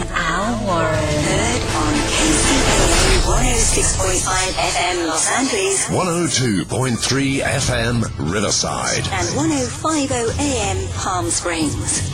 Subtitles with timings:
[0.00, 0.94] and Al Warren.
[0.94, 8.98] Heard on KCAA 106.5 FM Los Angeles 102.3 FM Riverside.
[9.12, 12.08] and 105.0 AM Palm Springs.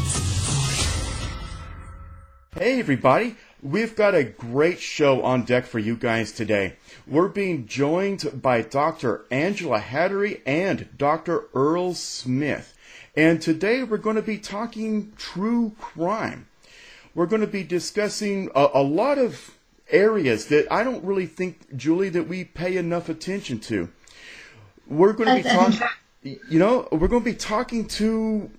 [2.57, 3.37] Hey, everybody.
[3.63, 6.77] We've got a great show on deck for you guys today.
[7.07, 9.25] We're being joined by Dr.
[9.31, 11.47] Angela Hattery and Dr.
[11.55, 12.75] Earl Smith.
[13.17, 16.47] And today we're going to be talking true crime.
[17.15, 19.57] We're going to be discussing a, a lot of
[19.91, 23.89] areas that I don't really think, Julie, that we pay enough attention to.
[24.87, 25.81] We're going to be talking,
[26.23, 28.51] you know, we're going to be talking to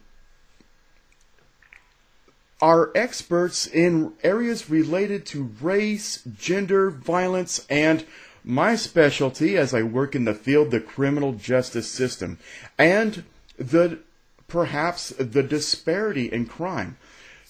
[2.62, 8.06] are experts in areas related to race, gender, violence, and
[8.44, 12.40] my specialty as I work in the field, the criminal justice system,
[12.78, 13.24] and
[13.58, 14.00] the
[14.48, 16.98] perhaps the disparity in crime.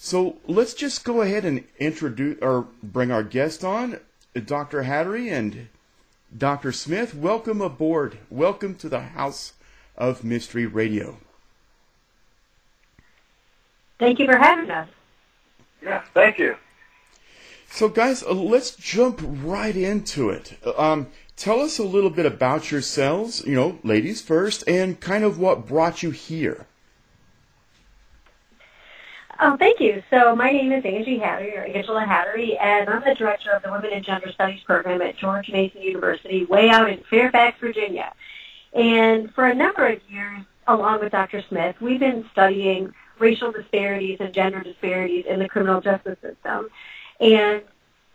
[0.06, 3.98] So let's just go ahead and introduce or bring our guest on,
[4.34, 4.84] Dr.
[4.84, 5.66] Hattery and
[6.38, 6.70] Dr.
[6.70, 7.12] Smith.
[7.12, 8.18] Welcome aboard.
[8.30, 9.54] Welcome to the House
[9.96, 11.18] of Mystery Radio.
[13.98, 14.88] Thank you for having us.
[15.82, 16.54] Yeah, thank you.
[17.68, 20.56] So, guys, uh, let's jump right into it.
[20.78, 25.40] Um, tell us a little bit about yourselves, you know, ladies first, and kind of
[25.40, 26.68] what brought you here.
[29.38, 30.02] Oh, thank you.
[30.08, 33.70] So my name is Angie Hattery, or Angela Hattery, and I'm the director of the
[33.70, 38.12] Women and Gender Studies program at George Mason University, way out in Fairfax, Virginia.
[38.72, 41.42] And for a number of years, along with Dr.
[41.48, 46.68] Smith, we've been studying racial disparities and gender disparities in the criminal justice system.
[47.20, 47.62] And,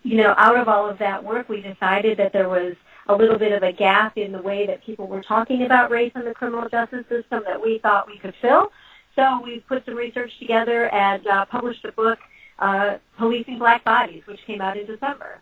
[0.02, 2.76] you know, out of all of that work, we decided that there was
[3.08, 6.14] a little bit of a gap in the way that people were talking about race
[6.16, 8.72] in the criminal justice system that we thought we could fill.
[9.16, 12.20] So we put some research together and uh, published a book,
[12.60, 15.40] uh, Policing Black Bodies, which came out in December.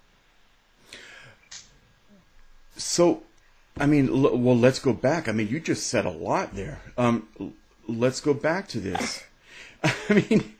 [2.75, 3.23] So,
[3.77, 5.27] I mean, l- well, let's go back.
[5.27, 6.81] I mean, you just said a lot there.
[6.97, 7.53] Um, l-
[7.87, 9.23] let's go back to this.
[9.83, 10.55] I mean,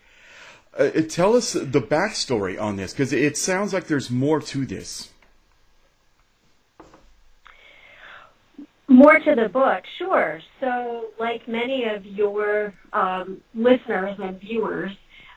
[0.77, 5.09] uh, tell us the backstory on this because it sounds like there's more to this.
[8.89, 10.41] More to the book, sure.
[10.59, 14.91] So, like many of your um, listeners and viewers,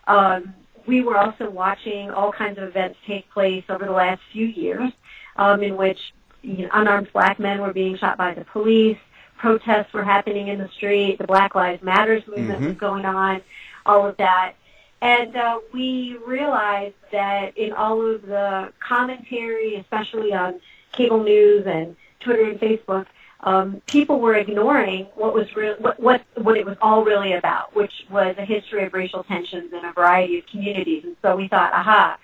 [0.07, 0.55] um,
[0.87, 4.91] we were also watching all kinds of events take place over the last few years
[5.37, 5.99] um, in which
[6.41, 8.99] you know, unarmed black men were being shot by the police,
[9.37, 12.69] protests were happening in the street, the Black Lives Matters movement Mhm.
[12.69, 13.43] was going on,
[13.85, 14.55] all of that.
[15.03, 20.61] And uh, we realized that in all of the commentary, especially on
[20.93, 23.07] cable news and Twitter and Facebook,
[23.43, 27.75] um, people were ignoring what was real, what, what what it was all really about,
[27.75, 31.05] which was a history of racial tensions in a variety of communities.
[31.05, 32.19] And so we thought, aha,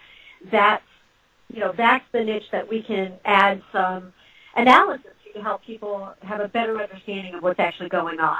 [0.50, 0.84] that's
[1.52, 4.12] you know that's the niche that we can add some
[4.54, 8.36] analysis to to help people have a better understanding of what's actually going on.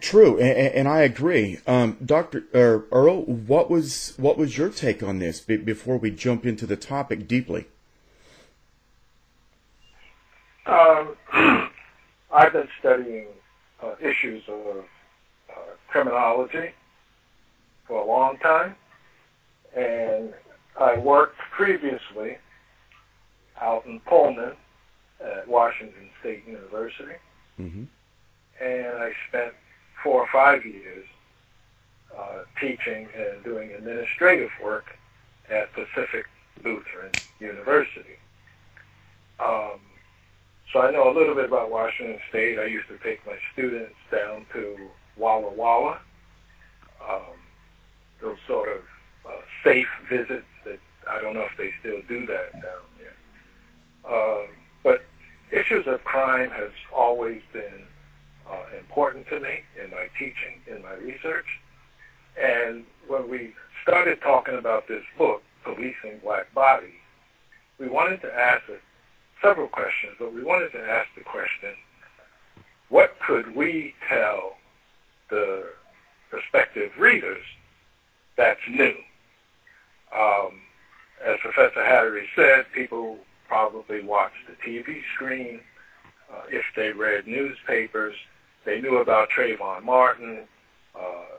[0.00, 1.58] True, and, and I agree.
[1.66, 6.44] Um, Doctor er, Earl, what was what was your take on this before we jump
[6.44, 7.68] into the topic deeply?
[10.66, 11.16] Um,
[12.32, 13.26] I've been studying
[13.82, 14.84] uh, issues of
[15.50, 16.70] uh, criminology
[17.86, 18.76] for a long time,
[19.76, 20.32] and
[20.80, 22.38] I worked previously
[23.60, 24.52] out in Pullman
[25.20, 27.16] at Washington State University,
[27.60, 27.84] mm-hmm.
[28.64, 29.52] and I spent
[30.02, 31.06] four or five years
[32.16, 34.84] uh, teaching and doing administrative work
[35.50, 36.26] at Pacific
[36.64, 38.18] Lutheran University.
[39.40, 39.80] Um,
[40.72, 42.58] so I know a little bit about Washington State.
[42.58, 44.76] I used to take my students down to
[45.16, 46.00] Walla Walla,
[47.06, 47.36] um,
[48.20, 48.82] those sort of
[49.26, 50.78] uh, safe visits that
[51.10, 54.10] I don't know if they still do that down there.
[54.10, 54.46] Uh,
[54.82, 55.02] but
[55.50, 57.84] issues of crime has always been
[58.50, 61.46] uh, important to me in my teaching, in my research.
[62.40, 63.52] And when we
[63.82, 66.90] started talking about this book, Policing Black Bodies,
[67.78, 68.62] we wanted to ask
[69.42, 71.70] several questions, but we wanted to ask the question,
[72.88, 74.56] what could we tell
[75.30, 75.64] the
[76.30, 77.42] prospective readers
[78.36, 78.94] that's new?
[80.16, 80.60] Um,
[81.24, 83.18] as Professor Hattery said, people
[83.48, 85.60] probably watch the TV screen.
[86.32, 88.14] Uh, if they read newspapers,
[88.64, 90.40] they knew about Trayvon Martin,
[90.94, 91.38] uh,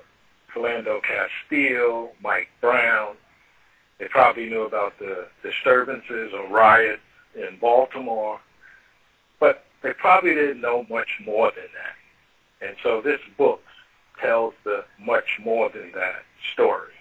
[0.54, 3.16] Philando Castile, Mike Brown.
[4.00, 7.02] They probably knew about the disturbances or riots
[7.36, 8.40] in Baltimore,
[9.40, 12.68] but they probably didn't know much more than that.
[12.68, 13.62] And so this book
[14.22, 16.92] tells the much more than that story.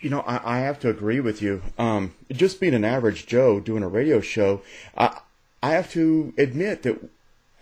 [0.00, 1.62] You know, I, I have to agree with you.
[1.78, 4.60] Um, just being an average Joe doing a radio show,
[4.96, 5.20] I,
[5.62, 7.08] I have to admit that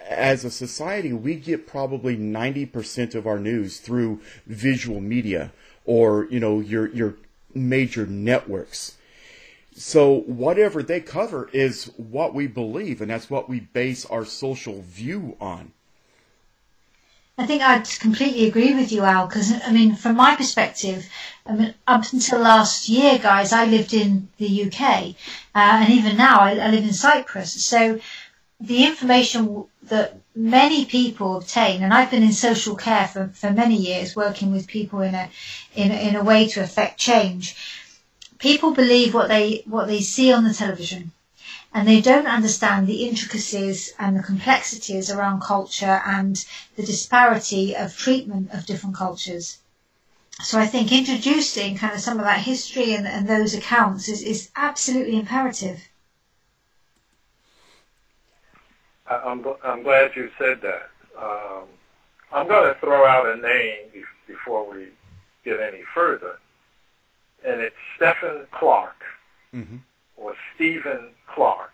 [0.08, 5.52] as a society, we get probably 90% of our news through visual media
[5.84, 7.14] or, you know, your, your
[7.54, 8.96] major networks.
[9.74, 14.82] So whatever they cover is what we believe, and that's what we base our social
[14.82, 15.72] view on.
[17.38, 21.08] I think I'd completely agree with you, Al, because, I mean, from my perspective,
[21.46, 25.14] I mean, up until last year, guys, I lived in the UK,
[25.54, 27.64] uh, and even now I, I live in Cyprus.
[27.64, 28.00] So
[28.60, 33.76] the information that many people obtain, and I've been in social care for, for many
[33.76, 35.30] years, working with people in a,
[35.74, 37.56] in, in a way to affect change.
[38.42, 41.12] People believe what they, what they see on the television,
[41.72, 46.44] and they don't understand the intricacies and the complexities around culture and
[46.74, 49.58] the disparity of treatment of different cultures.
[50.42, 54.22] So I think introducing kind of some of that history and, and those accounts is,
[54.22, 55.78] is absolutely imperative.
[59.06, 60.90] I'm, I'm glad you said that.
[61.16, 61.68] Um,
[62.32, 64.88] I'm going to throw out a name before we
[65.44, 66.38] get any further,
[67.44, 68.96] and it's Stephen Clark
[69.54, 69.76] mm-hmm.
[70.16, 71.72] or Stephen Clark.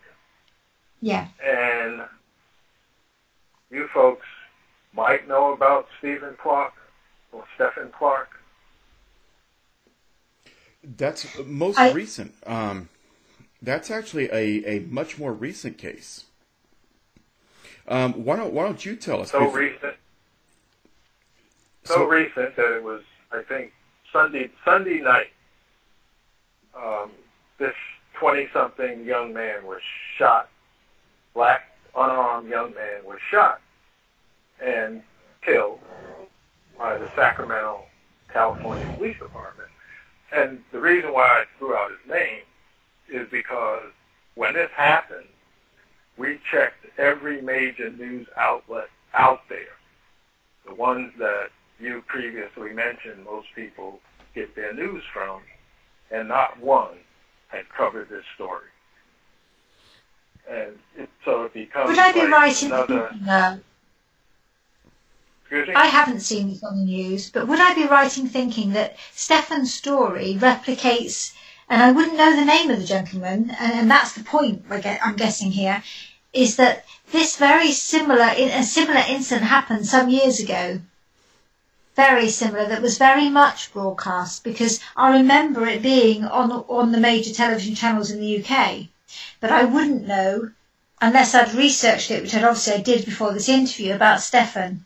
[1.01, 1.29] Yeah.
[1.45, 2.03] And
[3.71, 4.27] you folks
[4.93, 6.73] might know about Stephen Clark
[7.33, 8.29] or Stephen Clark.
[10.83, 12.35] That's most I, recent.
[12.47, 12.89] Um,
[13.61, 16.25] that's actually a, a much more recent case.
[17.87, 19.31] Um, why don't Why don't you tell us?
[19.31, 19.59] So before...
[19.59, 19.95] recent.
[21.85, 23.03] So, so, recent that it was,
[23.33, 23.73] I think,
[24.13, 25.29] Sunday Sunday night.
[26.83, 27.11] Um,
[27.59, 27.75] this
[28.15, 29.81] twenty-something young man was
[30.17, 30.49] shot.
[31.35, 33.61] Black unarmed young man was shot
[34.61, 35.03] and
[35.43, 35.81] killed
[36.79, 37.83] by the Sacramento,
[38.33, 39.69] California Police Department.
[40.33, 42.43] And the reason why I threw out his name
[43.09, 43.91] is because
[44.35, 45.27] when this happened,
[46.17, 49.75] we checked every major news outlet out there.
[50.67, 51.49] The ones that
[51.81, 54.01] you previously mentioned most people
[54.35, 55.41] get their news from,
[56.11, 56.97] and not one
[57.49, 58.67] had covered this story.
[60.51, 63.11] And it, so it becomes Would I be like right in another...
[63.23, 63.33] No.
[63.33, 63.57] Uh,
[65.51, 68.97] I haven't seen this on the news, but would I be right in thinking that
[69.13, 71.33] Stephon's story replicates,
[71.71, 75.17] and I wouldn't know the name of the gentleman, and, and that's the point I'm
[75.17, 75.83] guessing here,
[76.35, 80.81] is that this very similar, a similar incident happened some years ago.
[81.99, 87.01] Very similar, that was very much broadcast because I remember it being on, on the
[87.01, 88.87] major television channels in the UK.
[89.41, 90.53] But I wouldn't know
[91.01, 94.83] unless I'd researched it, which I'd obviously I did before this interview about Stephon.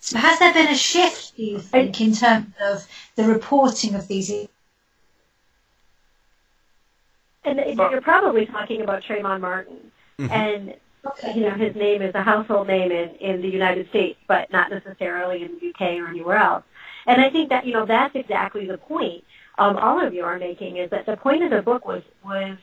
[0.00, 4.08] So has there been a shift, do you think, in terms of the reporting of
[4.08, 4.28] these
[7.44, 9.92] And you're probably talking about Trayvon Martin.
[10.18, 10.32] Mm-hmm.
[10.32, 10.74] And
[11.34, 14.70] you know, his name is a household name in, in the United States, but not
[14.70, 16.64] necessarily in the UK or anywhere else.
[17.06, 19.24] And I think that, you know, that's exactly the point
[19.58, 22.56] um, all of you are making is that the point of the book was, was,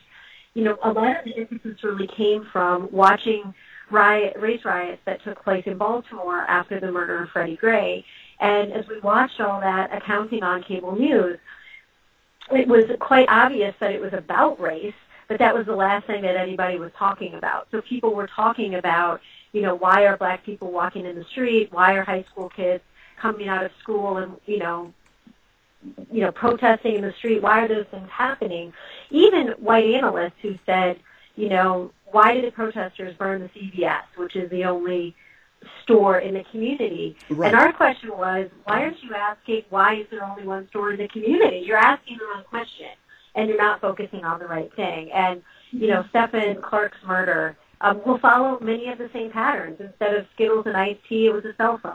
[0.54, 3.54] you know, a lot of the impetus really came from watching
[3.90, 8.04] riot, race riots that took place in Baltimore after the murder of Freddie Gray.
[8.40, 11.38] And as we watched all that accounting on cable news,
[12.50, 14.94] it was quite obvious that it was about race,
[15.30, 17.68] but that was the last thing that anybody was talking about.
[17.70, 19.20] So people were talking about,
[19.52, 21.72] you know, why are black people walking in the street?
[21.72, 22.82] Why are high school kids
[23.16, 24.92] coming out of school and, you know,
[26.10, 27.42] you know, protesting in the street?
[27.42, 28.72] Why are those things happening?
[29.10, 30.98] Even white analysts who said,
[31.36, 35.14] you know, why did the protesters burn the CVS, which is the only
[35.84, 37.16] store in the community?
[37.28, 37.52] Right.
[37.52, 40.98] And our question was, why aren't you asking why is there only one store in
[40.98, 41.62] the community?
[41.64, 42.88] You're asking the wrong question,
[43.34, 45.10] and you're not focusing on the right thing.
[45.12, 49.76] And you know, Stephon Clark's murder um, will follow many of the same patterns.
[49.80, 51.94] Instead of Skittles and iced tea, it was a cell phone.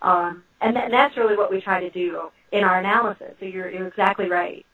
[0.00, 3.34] Um, and, th- and that's really what we try to do in our analysis.
[3.40, 4.64] So you're, you're exactly right.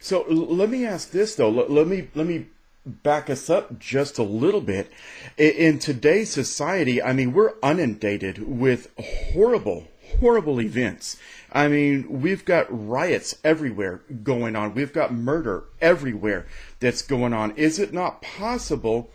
[0.00, 1.50] So let me ask this though.
[1.50, 2.46] Let, let me let me
[2.86, 4.90] back us up just a little bit.
[5.36, 9.88] In today's society, I mean, we're inundated with horrible,
[10.18, 11.16] horrible events.
[11.52, 14.74] I mean, we've got riots everywhere going on.
[14.74, 16.46] We've got murder everywhere
[16.80, 17.52] that's going on.
[17.56, 19.10] Is it not possible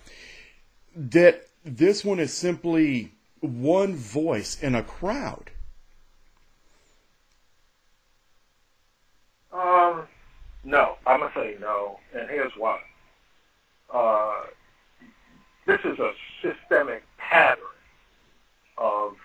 [0.96, 5.52] that this one is simply one voice in a crowd?
[9.52, 10.08] Um,
[10.64, 12.80] no, I'm gonna say no, and here's why.
[13.94, 14.46] Uh,
[15.68, 17.64] this is a systemic pattern
[18.78, 19.16] of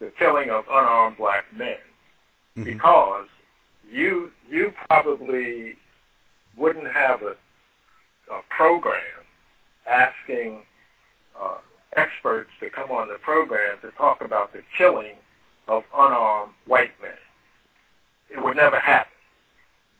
[0.00, 1.76] the, killing of unarmed black men,
[2.56, 2.64] mm-hmm.
[2.64, 3.26] because
[3.90, 5.76] you you probably
[6.56, 7.36] wouldn't have a,
[8.32, 9.00] a program
[9.88, 10.62] asking
[11.40, 11.58] uh,
[11.96, 15.14] experts to come on the program to talk about the killing
[15.68, 17.12] of unarmed white men.
[18.30, 19.12] It would never happen.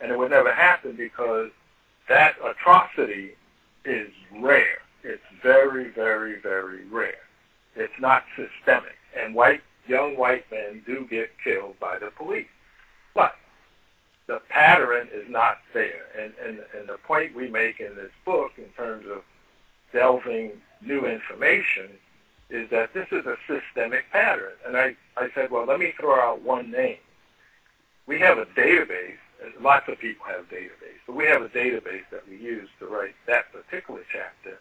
[0.00, 1.50] And it would never happen because
[2.08, 3.34] that atrocity
[3.84, 4.78] is rare.
[5.02, 7.14] It's very, very, very rare.
[7.76, 8.96] It's not systemic.
[9.18, 12.46] And white, young white men do get killed by the police.
[13.14, 13.34] But
[14.26, 16.06] the pattern is not there.
[16.18, 19.22] And, and, and the point we make in this book in terms of
[19.92, 21.90] delving new information
[22.48, 24.52] is that this is a systemic pattern.
[24.66, 26.98] And I, I said, well, let me throw out one name.
[28.06, 29.18] We have a database,
[29.60, 33.14] lots of people have databases, but we have a database that we use to write
[33.26, 34.58] that particular chapter,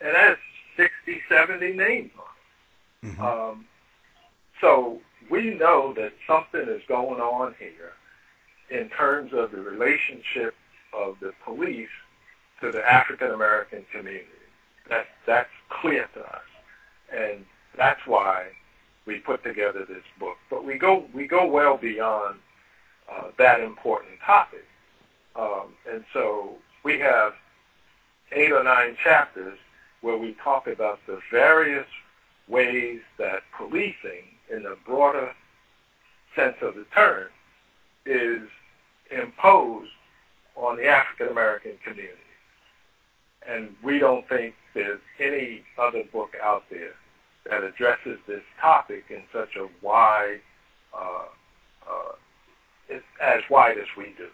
[0.00, 0.40] and that's
[0.76, 3.12] 60, 70 names on it.
[3.12, 3.22] Mm-hmm.
[3.22, 3.64] Um,
[4.60, 5.00] so
[5.30, 7.92] we know that something is going on here
[8.70, 10.54] in terms of the relationship
[10.92, 11.88] of the police
[12.60, 14.26] to the African American community.
[14.88, 16.42] That, that's clear to us.
[17.14, 17.44] And
[17.76, 18.48] that's why
[19.06, 20.36] we put together this book.
[20.50, 22.38] But we go, we go well beyond
[23.10, 24.64] uh, that important topic.
[25.36, 27.32] Um, and so we have
[28.32, 29.58] eight or nine chapters
[30.00, 31.86] where we talk about the various
[32.48, 35.30] ways that policing, in the broader
[36.36, 37.28] sense of the term,
[38.06, 38.48] is
[39.10, 39.90] imposed
[40.56, 42.18] on the African American community
[43.48, 46.92] and we don't think there's any other book out there
[47.48, 50.40] that addresses this topic in such a wide,
[50.96, 51.26] uh,
[51.88, 54.28] uh, as wide as we do.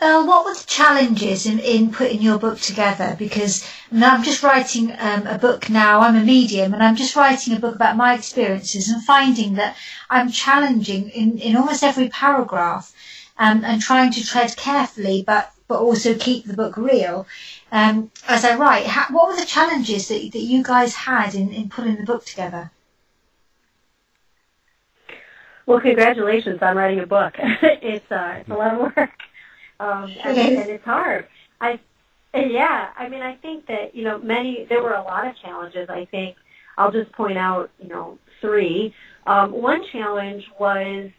[0.00, 3.16] Uh, what were the challenges in, in putting your book together?
[3.18, 6.00] Because I'm just writing um, a book now.
[6.00, 9.76] I'm a medium, and I'm just writing a book about my experiences and finding that
[10.08, 12.94] I'm challenging in, in almost every paragraph
[13.38, 17.26] um, and trying to tread carefully, but but also keep the book real.
[17.70, 21.52] Um, as I write, how, what were the challenges that, that you guys had in,
[21.52, 22.70] in putting the book together?
[25.66, 27.34] Well, congratulations on writing a book.
[27.38, 29.10] it's uh, it's a lot of work,
[29.80, 31.26] um, and, and it's hard.
[31.60, 31.78] I
[32.34, 35.88] yeah, I mean, I think that you know many there were a lot of challenges.
[35.88, 36.36] I think
[36.76, 38.94] I'll just point out you know three.
[39.26, 41.10] Um, one challenge was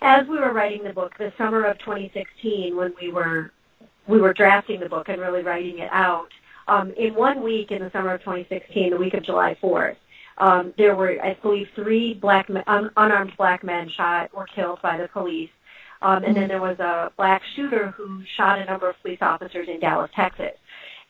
[0.00, 3.52] as we were writing the book, the summer of 2016, when we were
[4.06, 6.28] we were drafting the book and really writing it out,
[6.68, 9.96] um, in one week in the summer of 2016, the week of July 4th,
[10.38, 14.82] um, there were, I believe, three black men, un- unarmed black men shot or killed
[14.82, 15.50] by the police.
[16.02, 19.68] Um, and then there was a black shooter who shot a number of police officers
[19.68, 20.52] in Dallas, Texas.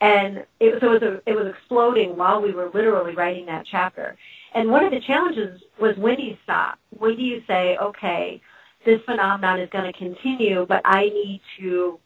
[0.00, 3.64] And it, so it was, a, it was exploding while we were literally writing that
[3.64, 4.16] chapter.
[4.54, 6.78] And one of the challenges was when do you stop?
[6.90, 8.40] When do you say, okay,
[8.84, 11.98] this phenomenon is going to continue, but I need to,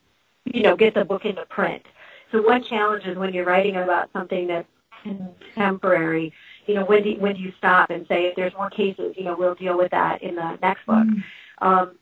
[0.44, 1.82] you know, get the book into print.
[2.30, 4.68] So one challenge is when you're writing about something that's
[5.02, 6.32] contemporary,
[6.66, 9.24] you know, when do, when do you stop and say, if there's more cases, you
[9.24, 10.96] know, we'll deal with that in the next book.
[10.98, 11.66] Mm-hmm.
[11.66, 11.92] Um,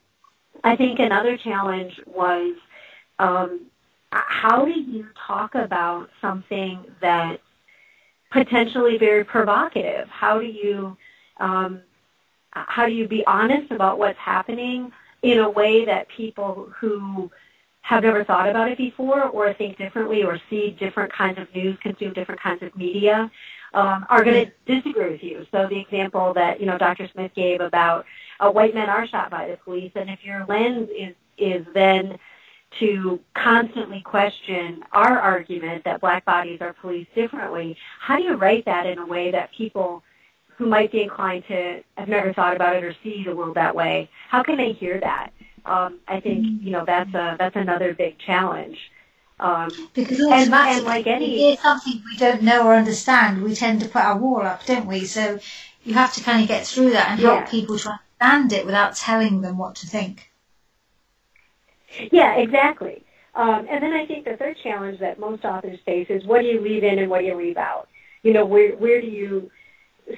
[0.64, 2.54] I think another challenge was
[3.18, 3.66] um,
[4.10, 7.42] how do you talk about something that's
[8.30, 10.08] potentially very provocative?
[10.08, 10.96] How do you
[11.38, 11.82] um,
[12.52, 14.90] how do you be honest about what's happening
[15.22, 17.30] in a way that people who
[17.80, 21.76] have never thought about it before or think differently or see different kinds of news,
[21.82, 23.30] consume different kinds of media,
[23.74, 25.46] um, are going to disagree with you.
[25.50, 27.08] So the example that, you know, Dr.
[27.12, 28.06] Smith gave about
[28.40, 32.18] uh, white men are shot by the police, and if your lens is, is then
[32.80, 38.64] to constantly question our argument that black bodies are policed differently, how do you write
[38.64, 40.02] that in a way that people
[40.56, 43.74] who might be inclined to have never thought about it or see the world that
[43.74, 45.32] way, how can they hear that?
[45.66, 48.78] Um, I think you know that's a that's another big challenge.
[49.40, 53.80] Um, because and, and like any, if something we don't know or understand, we tend
[53.80, 55.06] to put our wall up, don't we?
[55.06, 55.40] So
[55.82, 58.96] you have to kind of get through that and help people to understand it without
[58.96, 60.30] telling them what to think.
[62.10, 63.04] Yeah, exactly.
[63.34, 66.46] Um, and then I think the third challenge that most authors face is what do
[66.46, 67.88] you leave in and what do you leave out?
[68.22, 69.50] You know, where where do you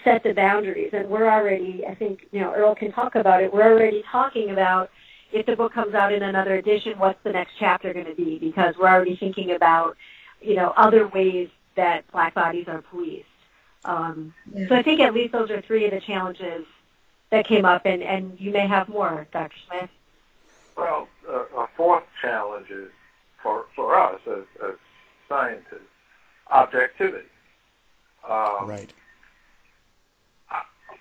[0.05, 0.91] set the boundaries?
[0.93, 3.53] And we're already, I think, you know, Earl can talk about it.
[3.53, 4.91] We're already talking about
[5.33, 8.39] if the book comes out in another edition, what's the next chapter going to be?
[8.39, 9.97] Because we're already thinking about,
[10.41, 13.27] you know, other ways that black bodies are policed.
[13.85, 14.69] Um, yeah.
[14.69, 16.65] So I think at least those are three of the challenges
[17.31, 19.55] that came up, and, and you may have more, Dr.
[19.69, 19.91] Smith.
[20.77, 22.91] Well, uh, a fourth challenge is
[23.43, 24.75] for, for us as, as
[25.29, 25.81] scientists,
[26.51, 27.29] objectivity.
[28.29, 28.93] Um, right.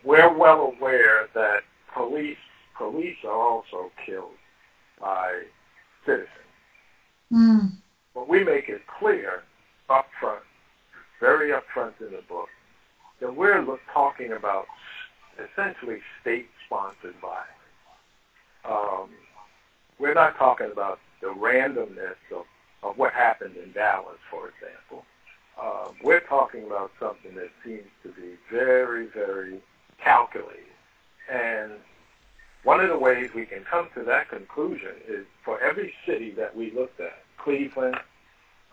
[0.04, 1.62] We're well aware that
[1.94, 2.38] police
[2.78, 4.36] police are also killed
[5.00, 5.42] by
[6.06, 6.30] citizens.
[7.32, 7.72] Mm.
[8.14, 9.44] But we make it clear
[9.90, 10.44] up front,
[11.20, 12.50] very upfront in the book,
[13.20, 14.66] that we're talking about
[15.40, 17.50] essentially state-sponsored violence.
[18.64, 19.10] Um,
[20.00, 22.46] we're not talking about the randomness of,
[22.84, 25.06] of what happened in Dallas, for example.
[25.62, 29.62] Uh, we're talking about something that seems to be very, very
[30.04, 30.64] calculated.
[31.32, 31.72] And
[32.64, 36.56] one of the ways we can come to that conclusion is for every city that
[36.56, 37.98] we looked at, Cleveland,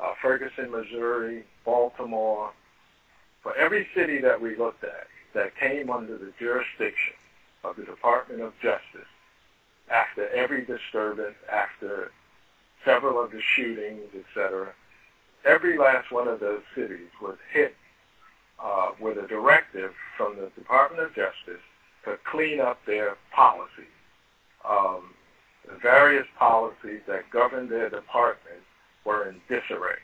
[0.01, 2.51] uh, Ferguson, Missouri, Baltimore,
[3.43, 7.15] for every city that we looked at that came under the jurisdiction
[7.65, 9.09] of the Department of Justice
[9.91, 12.11] after every disturbance, after
[12.85, 14.73] several of the shootings, etc.,
[15.45, 17.75] every last one of those cities was hit
[18.63, 21.63] uh, with a directive from the Department of Justice
[22.05, 23.85] to clean up their policies.
[24.69, 25.15] Um,
[25.67, 28.61] the various policies that governed their department
[29.05, 29.99] were in disarray.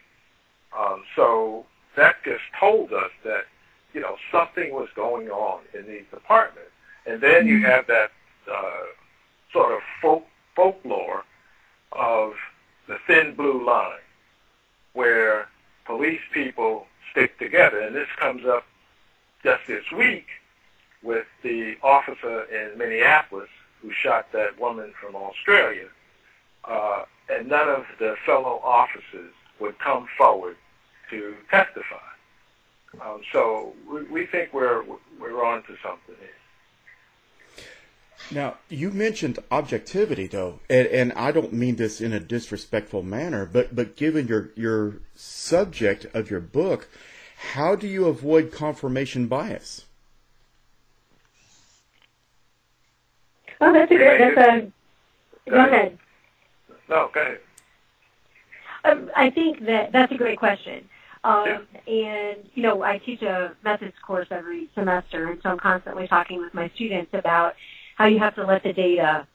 [0.77, 3.45] Um, so that just told us that,
[3.93, 6.71] you know, something was going on in these departments.
[7.07, 8.11] And then you have that
[8.51, 8.87] uh,
[9.53, 11.25] sort of folk, folklore
[11.93, 12.35] of
[12.87, 14.01] the thin blue line,
[14.93, 15.49] where
[15.87, 17.81] police people stick together.
[17.81, 18.65] And this comes up
[19.43, 20.27] just this week
[21.03, 23.49] with the officer in Minneapolis
[23.81, 25.89] who shot that woman from Australia.
[26.65, 30.57] Uh, and none of the fellow officers would come forward
[31.11, 31.97] to testify.
[32.95, 34.83] Um, so we, we think we're
[35.21, 36.29] we're on to something here.
[38.31, 43.47] Now, you mentioned objectivity, though, and, and, I don't mean this in a disrespectful manner,
[43.47, 46.89] but, but given your, your subject of your book,
[47.53, 49.87] how do you avoid confirmation bias?
[53.61, 54.19] Oh, that's a great.
[54.19, 54.73] That's a.
[55.51, 55.99] Go, go ahead.
[56.89, 57.41] No, go ahead.
[58.85, 60.89] Um, I think that that's a great question.
[61.29, 61.93] Um, yeah.
[61.93, 66.41] And you know, I teach a methods course every semester, and so I'm constantly talking
[66.41, 67.55] with my students about
[67.97, 69.27] how you have to let the data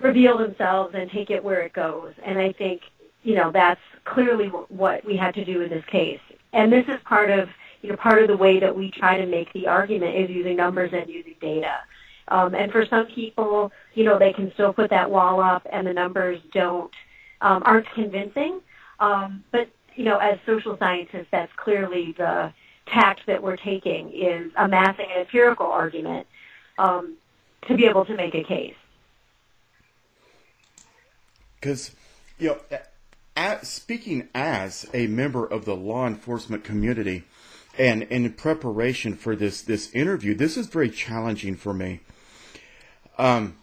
[0.00, 2.12] reveal themselves and take it where it goes.
[2.24, 2.82] And I think
[3.22, 6.20] you know that's clearly what we had to do in this case.
[6.52, 7.48] And this is part of
[7.80, 10.56] you know part of the way that we try to make the argument is using
[10.56, 11.78] numbers and using data.
[12.28, 15.86] Um, and for some people, you know, they can still put that wall up and
[15.86, 16.90] the numbers don't,
[17.40, 18.60] um, aren't convincing.
[19.00, 22.52] Um, but, you know, as social scientists, that's clearly the
[22.86, 26.26] tact that we're taking is amassing an empirical argument
[26.78, 27.16] um,
[27.68, 28.74] to be able to make a case.
[31.60, 31.92] Because,
[32.38, 37.24] you know, speaking as a member of the law enforcement community,
[37.78, 42.00] and in preparation for this this interview, this is very challenging for me
[43.18, 43.56] um,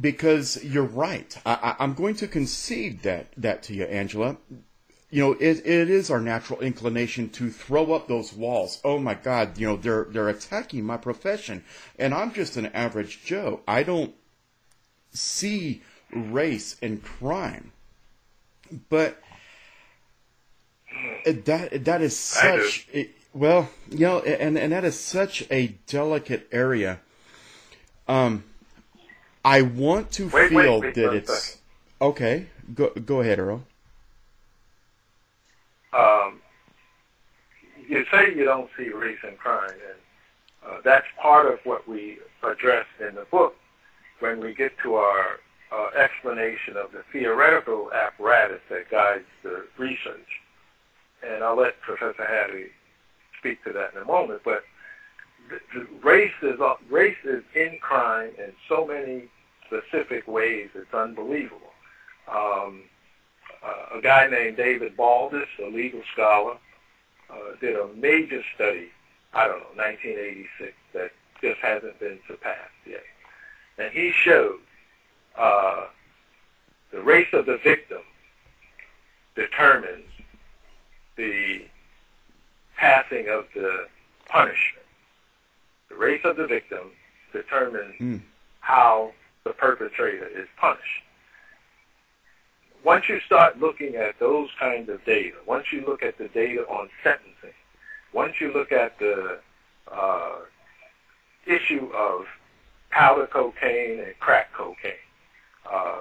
[0.00, 1.36] because you're right.
[1.46, 4.38] I, I'm going to concede that that to you, Angela.
[5.12, 8.80] You know, it, it is our natural inclination to throw up those walls.
[8.82, 11.64] Oh my God, you know, they're they're attacking my profession,
[11.98, 13.60] and I'm just an average Joe.
[13.68, 14.14] I don't
[15.12, 17.72] see race and crime,
[18.88, 19.22] but
[21.26, 22.88] that that is such.
[22.90, 27.00] It, well, you know, and and that is such a delicate area.
[28.08, 28.44] Um,
[29.44, 31.60] I want to Wait, feel wait, wait that it's second.
[32.00, 32.46] okay.
[32.74, 33.64] Go go ahead, Earl.
[35.92, 36.40] Um,
[37.88, 42.18] you say you don't see race and crime, and uh, that's part of what we
[42.42, 43.54] address in the book
[44.20, 45.40] when we get to our
[45.72, 50.28] uh, explanation of the theoretical apparatus that guides the research.
[51.26, 52.70] And I'll let Professor Hattie
[53.38, 54.42] speak to that in a moment.
[54.44, 54.62] But
[56.02, 59.24] race is uh, race is in crime in so many
[59.66, 60.68] specific ways.
[60.74, 61.72] It's unbelievable.
[62.32, 62.84] Um,
[63.64, 66.56] uh, a guy named David Baldus, a legal scholar,
[67.30, 68.88] uh, did a major study,
[69.32, 73.04] I don't know, 1986, that just hasn't been surpassed yet.
[73.78, 74.60] And he showed
[75.36, 75.86] uh,
[76.92, 78.02] the race of the victim
[79.34, 80.04] determines
[81.16, 81.62] the
[82.76, 83.86] passing of the
[84.28, 84.86] punishment.
[85.88, 86.90] The race of the victim
[87.32, 87.94] determines
[88.60, 89.12] how
[89.44, 91.02] the perpetrator is punished
[92.84, 96.62] once you start looking at those kinds of data, once you look at the data
[96.62, 97.54] on sentencing,
[98.12, 99.38] once you look at the
[99.90, 100.36] uh,
[101.46, 102.24] issue of
[102.90, 104.92] powder cocaine and crack cocaine,
[105.72, 106.00] uh,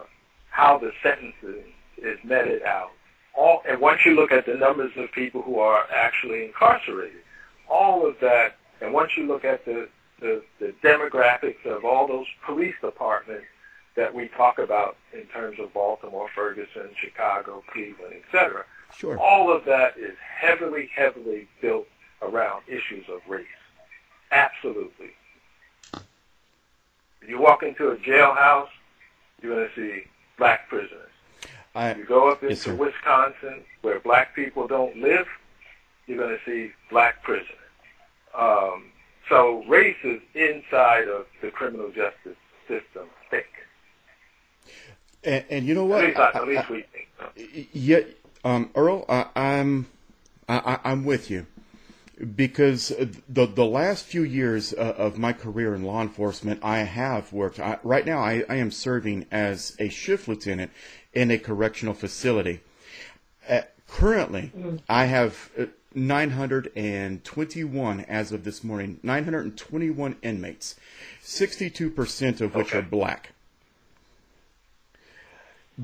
[0.49, 1.63] how the sentencing
[1.97, 2.91] is meted out,
[3.35, 7.21] all, and once you look at the numbers of people who are actually incarcerated,
[7.69, 9.87] all of that, and once you look at the,
[10.19, 13.45] the, the demographics of all those police departments
[13.95, 18.63] that we talk about in terms of Baltimore, Ferguson, Chicago, Cleveland, etc.
[18.95, 19.17] Sure.
[19.19, 21.88] All of that is heavily, heavily built
[22.21, 23.45] around issues of race.
[24.32, 25.12] Absolutely.
[25.93, 28.69] If you walk into a jailhouse,
[29.41, 30.04] you're going to see
[30.38, 31.10] black prisoners.
[31.75, 32.80] I, You go up into Yes.
[32.80, 35.27] Wisconsin, where black people don't live,
[36.08, 37.47] you're going to see black prisoners.
[38.38, 38.86] Um,
[39.30, 43.47] so race is inside of the criminal justice system thick.
[45.23, 46.03] And, and you know At what?
[46.05, 47.07] least, I, I- at least we think.
[47.73, 48.01] Yeah,
[48.43, 49.88] um, Earl, I, I'm,
[50.49, 51.45] I, I- I'm with you
[52.36, 52.89] because
[53.29, 57.60] the the last few years uh, of my career in law enforcement, I have worked.
[57.60, 60.71] I, right now, I, I am serving as a shift lieutenant
[61.13, 62.62] in a correctional facility.
[63.49, 64.51] Uh, currently,
[64.88, 68.99] I have uh, 921 as of this morning.
[69.03, 70.75] 921 inmates,
[71.21, 73.31] 62 percent of which are black.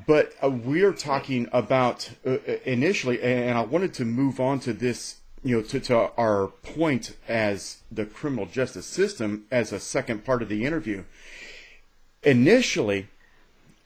[0.05, 4.73] But uh, we're talking about uh, uh, initially, and I wanted to move on to
[4.73, 10.23] this, you know, to, to our point as the criminal justice system as a second
[10.23, 11.03] part of the interview.
[12.21, 13.07] Initially,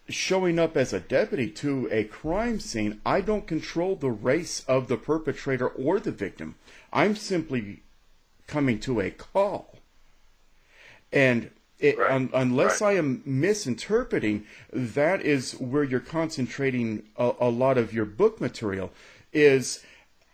[0.10, 4.90] showing up as a deputy to a crime scene, I don't control the race of
[4.90, 6.56] the perpetrator or the victim.
[6.92, 7.84] I'm simply
[8.48, 9.78] coming to a call.
[11.14, 17.78] And it, un, unless I am misinterpreting, that is where you're concentrating a, a lot
[17.78, 18.92] of your book material.
[19.34, 19.84] Is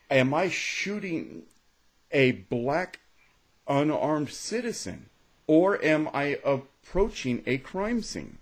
[0.10, 1.43] am I shooting
[2.12, 2.99] a black
[3.67, 5.10] unarmed citizen,
[5.45, 8.38] or am I approaching a crime scene?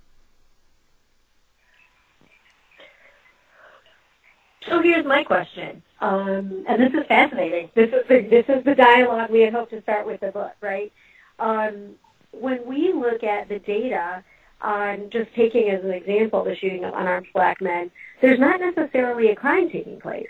[4.68, 7.70] So here's my question, um, and this is fascinating.
[7.76, 10.54] This is the, this is the dialogue we had hoped to start with the book,
[10.60, 10.92] right?
[11.38, 11.96] Um,
[12.40, 14.24] when we look at the data
[14.62, 19.30] on just taking as an example the shooting of unarmed black men, there's not necessarily
[19.30, 20.28] a crime taking place,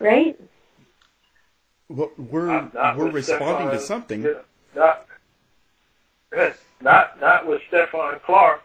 [0.00, 0.38] right?
[1.88, 4.22] Well, we're Not- not we're with responding to something.
[4.22, 4.42] yeah,
[4.74, 5.06] Not,
[6.80, 8.62] not, not with Stephon Clark.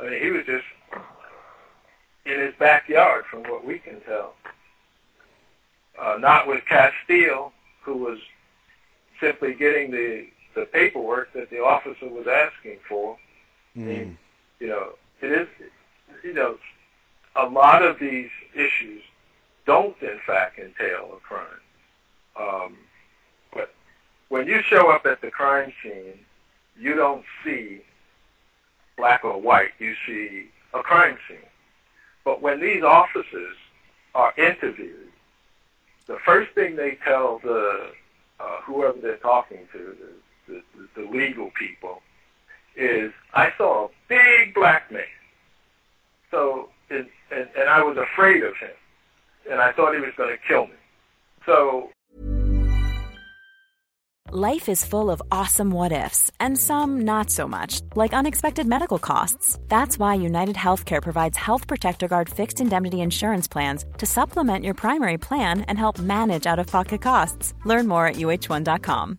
[0.00, 0.64] I mean, he was just
[2.24, 4.34] in his backyard, from what we can tell.
[6.00, 7.52] Uh, not with Castile,
[7.82, 8.18] who was
[9.20, 13.16] simply getting the the paperwork that the officer was asking for.
[13.76, 14.16] Mm.
[14.60, 15.48] You know, it is,
[16.22, 16.56] you know,
[17.36, 19.02] a lot of these issues
[19.66, 21.46] don't in fact entail a crime.
[22.38, 22.76] Um,
[23.52, 23.72] but
[24.28, 26.18] when you show up at the crime scene,
[26.78, 27.82] you don't see
[28.96, 29.70] black or white.
[29.78, 31.38] You see a crime scene.
[32.24, 33.56] But when these officers
[34.14, 35.10] are interviewed,
[36.06, 37.92] the first thing they tell the
[38.40, 40.08] uh, whoever they're talking to, the,
[40.48, 40.62] the,
[40.94, 42.02] the legal people,
[42.76, 45.02] is I saw a big black man.
[46.30, 48.70] So, and, and, and I was afraid of him.
[49.50, 50.74] And I thought he was going to kill me.
[51.44, 51.90] So.
[54.30, 58.98] Life is full of awesome what ifs, and some not so much, like unexpected medical
[58.98, 59.58] costs.
[59.68, 64.74] That's why United Healthcare provides Health Protector Guard fixed indemnity insurance plans to supplement your
[64.74, 67.52] primary plan and help manage out of pocket costs.
[67.66, 69.18] Learn more at uh1.com.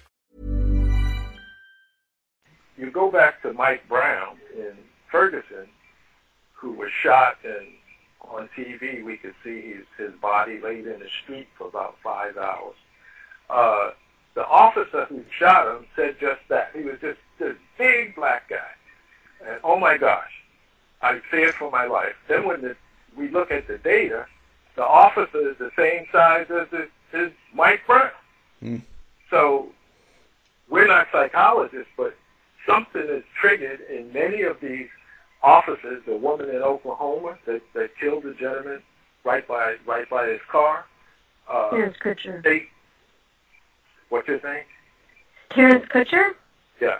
[2.81, 4.73] You go back to Mike Brown in
[5.11, 5.67] Ferguson,
[6.53, 7.67] who was shot, and
[8.21, 12.37] on TV we could see his, his body laid in the street for about five
[12.37, 12.73] hours.
[13.51, 13.91] Uh,
[14.33, 16.71] the officer who shot him said just that.
[16.73, 18.71] He was just this big black guy.
[19.47, 20.31] And oh my gosh,
[21.03, 22.15] I feared for my life.
[22.27, 22.75] Then when the,
[23.15, 24.25] we look at the data,
[24.75, 28.09] the officer is the same size as, the, as Mike Brown.
[28.63, 28.81] Mm.
[29.29, 29.69] So
[30.67, 32.15] we're not psychologists, but
[32.65, 34.87] something is triggered in many of these
[35.43, 36.03] officers.
[36.05, 38.81] The woman in Oklahoma that, that killed the gentleman
[39.23, 40.85] right by right by his car.
[41.49, 42.43] Uh, Terence Crutcher.
[42.43, 42.67] They,
[44.09, 44.63] what's his name?
[45.49, 46.35] Terence Crutcher?
[46.79, 46.99] Yeah.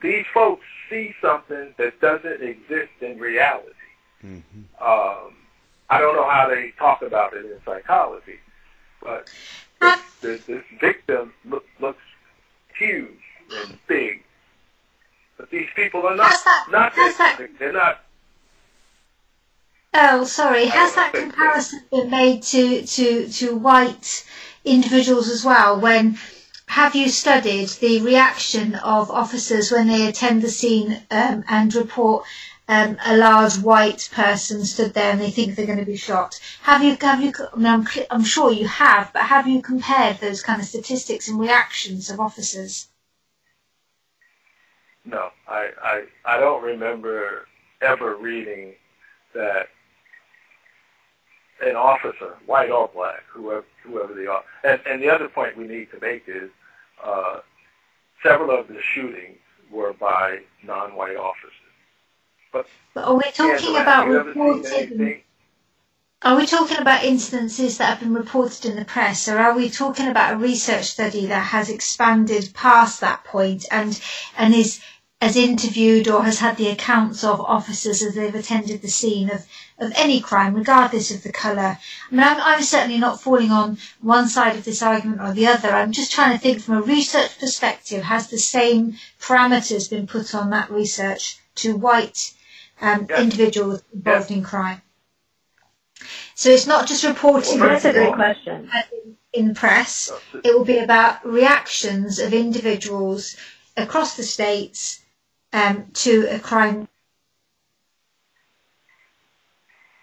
[0.00, 3.70] These folks see something that doesn't exist in reality.
[4.24, 4.60] Mm-hmm.
[4.80, 5.34] Um,
[5.88, 8.38] I don't know how they talk about it in psychology,
[9.02, 9.30] but
[9.80, 12.02] this, this, this victim look, looks
[12.78, 13.20] huge
[13.54, 14.22] and big,
[15.36, 16.34] but these people are not
[16.70, 18.00] not that, they're not.
[19.98, 20.66] Oh, sorry.
[20.66, 24.26] Has that comparison been made to, to, to white
[24.62, 25.80] individuals as well?
[25.80, 26.18] When
[26.66, 32.26] have you studied the reaction of officers when they attend the scene um, and report
[32.68, 36.38] um, a large white person stood there and they think they're going to be shot?
[36.62, 36.98] Have you?
[37.00, 37.32] Have you?
[37.54, 41.28] I mean, I'm, I'm sure you have, but have you compared those kind of statistics
[41.28, 42.88] and reactions of officers?
[45.06, 47.46] No, I, I, I don't remember
[47.80, 48.74] ever reading
[49.34, 49.68] that
[51.62, 54.42] an officer, white or black, whoever, whoever they are.
[54.64, 56.50] And, and the other point we need to make is
[57.02, 57.38] uh,
[58.22, 59.38] several of the shootings
[59.70, 61.52] were by non-white officers.
[62.52, 65.22] But, but are we talking Angela, about have you ever seen reported?
[66.22, 69.68] Are we talking about instances that have been reported in the press, or are we
[69.68, 74.00] talking about a research study that has expanded past that point and
[74.36, 74.80] and is
[75.22, 79.46] has interviewed or has had the accounts of officers as they've attended the scene of,
[79.78, 81.78] of any crime, regardless of the colour?
[82.10, 85.46] I mean, I'm, I'm certainly not falling on one side of this argument or the
[85.46, 85.70] other.
[85.70, 90.34] I'm just trying to think from a research perspective, has the same parameters been put
[90.34, 92.34] on that research to white
[92.82, 93.18] um, Yes.
[93.20, 94.82] individuals involved in crime?
[96.34, 98.70] So it's not just reporting Well, that's a great question.
[99.32, 100.12] in press.
[100.44, 103.34] It will be about reactions of individuals
[103.78, 105.00] across the states
[105.56, 106.86] um, to a crime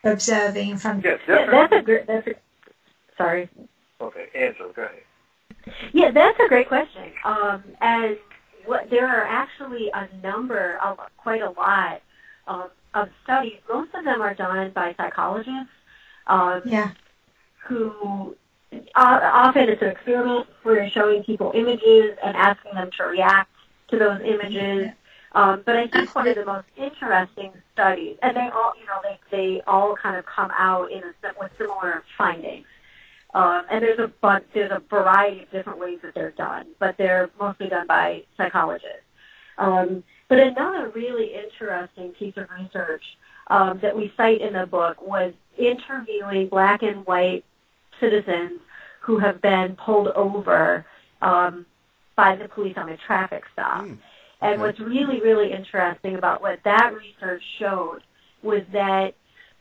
[0.03, 2.07] observing in front of Yes, Yeah, that's a great.
[2.07, 2.33] That's a,
[3.17, 3.49] sorry.
[4.01, 4.65] Okay, answer.
[4.75, 5.75] Go ahead.
[5.93, 7.11] Yeah, that's a great question.
[7.23, 8.17] Um, as
[8.65, 12.01] what there are actually a number of quite a lot
[12.47, 13.59] of, of studies.
[13.69, 15.69] Most of them are done by psychologists.
[16.27, 16.91] Um, Yeah.
[17.67, 18.35] who
[18.73, 23.51] uh, often it's an experiment where you're showing people images and asking them to react
[23.89, 24.91] to those images.
[25.35, 29.01] Um, but I think one of the most interesting studies, and they all, you know,
[29.03, 32.67] they, they all kind of come out in a, with similar findings.
[33.33, 36.95] Um, and there's a bunch, there's a variety of different ways that they're done, but
[36.97, 39.07] they're mostly done by psychologists.
[39.57, 43.03] Um, but another really interesting piece of research
[43.47, 47.43] um, that we cite in the book was interviewing black and white
[47.99, 48.59] citizens
[49.01, 50.85] who have been pulled over
[51.21, 51.65] um,
[52.15, 53.83] by the police on a traffic stop.
[53.83, 53.97] Mm.
[54.43, 58.01] And what's really, really interesting about what that research showed
[58.41, 59.15] was that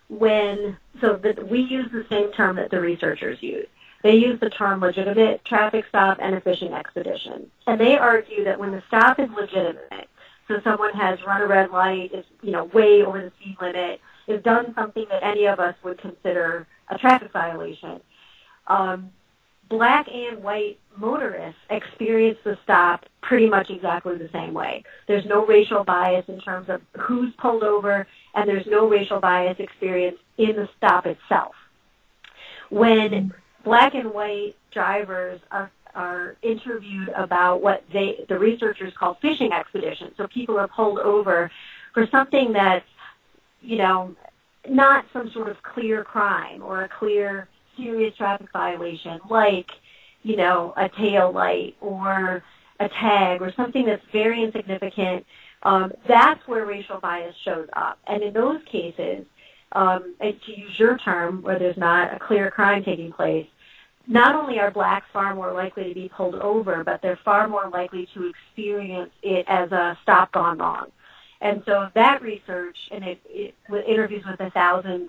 [0.09, 3.67] when, so that we use the same term that the researchers use.
[4.03, 7.49] They use the term legitimate traffic stop and a fishing expedition.
[7.69, 10.09] And they argue that when the stop is legitimate,
[10.49, 14.01] so someone has run a red light, is, you know, way over the speed limit,
[14.27, 18.01] has done something that any of us would consider a traffic violation,
[18.67, 19.11] um,
[19.73, 24.85] black and white motorists experience the stop pretty much exactly the same way.
[25.09, 29.57] There's no racial bias in terms of who's pulled over, and there's no racial bias
[29.59, 31.55] experienced in the stop itself.
[32.69, 33.33] When
[33.65, 40.13] black and white drivers are are interviewed about what they the researchers call fishing expeditions.
[40.19, 41.51] So people are pulled over
[41.95, 42.87] for something that's
[43.63, 44.15] you know
[44.69, 49.71] not some sort of clear crime or a clear serious traffic violation like,
[50.23, 52.43] you know, a tail light or
[52.81, 55.25] a tag or something that's very insignificant,
[55.63, 57.99] um, that's where racial bias shows up.
[58.07, 59.25] And in those cases,
[59.73, 63.47] um, and to use your term, where there's not a clear crime taking place,
[64.07, 67.71] not only are blacks far more likely to be pulled over, but they're far more
[67.71, 70.87] likely to experience it as a stop gone wrong.
[71.41, 75.09] And so that research, and it, it with interviews with a thousand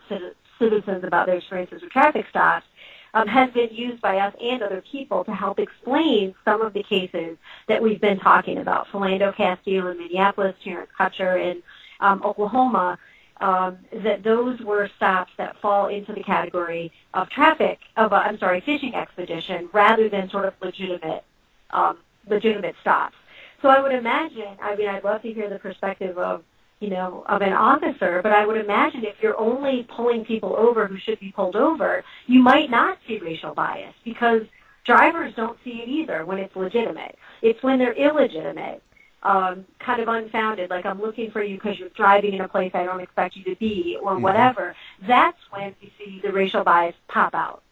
[0.64, 2.66] citizens about their experiences with traffic stops
[3.14, 6.84] um, has been used by us and other people to help explain some of the
[6.84, 8.88] cases that we've been talking about.
[8.88, 11.62] Philando Castile in Minneapolis, Terence Crutcher in
[12.00, 12.98] um, Oklahoma,
[13.42, 18.62] um, that those were stops that fall into the category of traffic, of, I'm sorry,
[18.62, 21.24] fishing expedition, rather than sort of legitimate,
[21.72, 21.98] um,
[22.28, 23.16] legitimate stops.
[23.62, 26.44] So I would imagine, I mean, I'd love to hear the perspective of
[26.84, 30.86] you know, of an officer, but I would imagine if you're only pulling people over
[30.86, 34.42] who should be pulled over, you might not see racial bias because
[34.84, 37.18] drivers don't see it either when it's legitimate.
[37.42, 38.84] It's when they're illegitimate,
[39.24, 42.72] um, kind of unfounded, like I'm looking for you because you're driving in a place
[42.74, 44.24] I don't expect you to be or mm-hmm.
[44.24, 44.76] whatever.
[45.08, 47.64] That's when you see the racial bias pop out.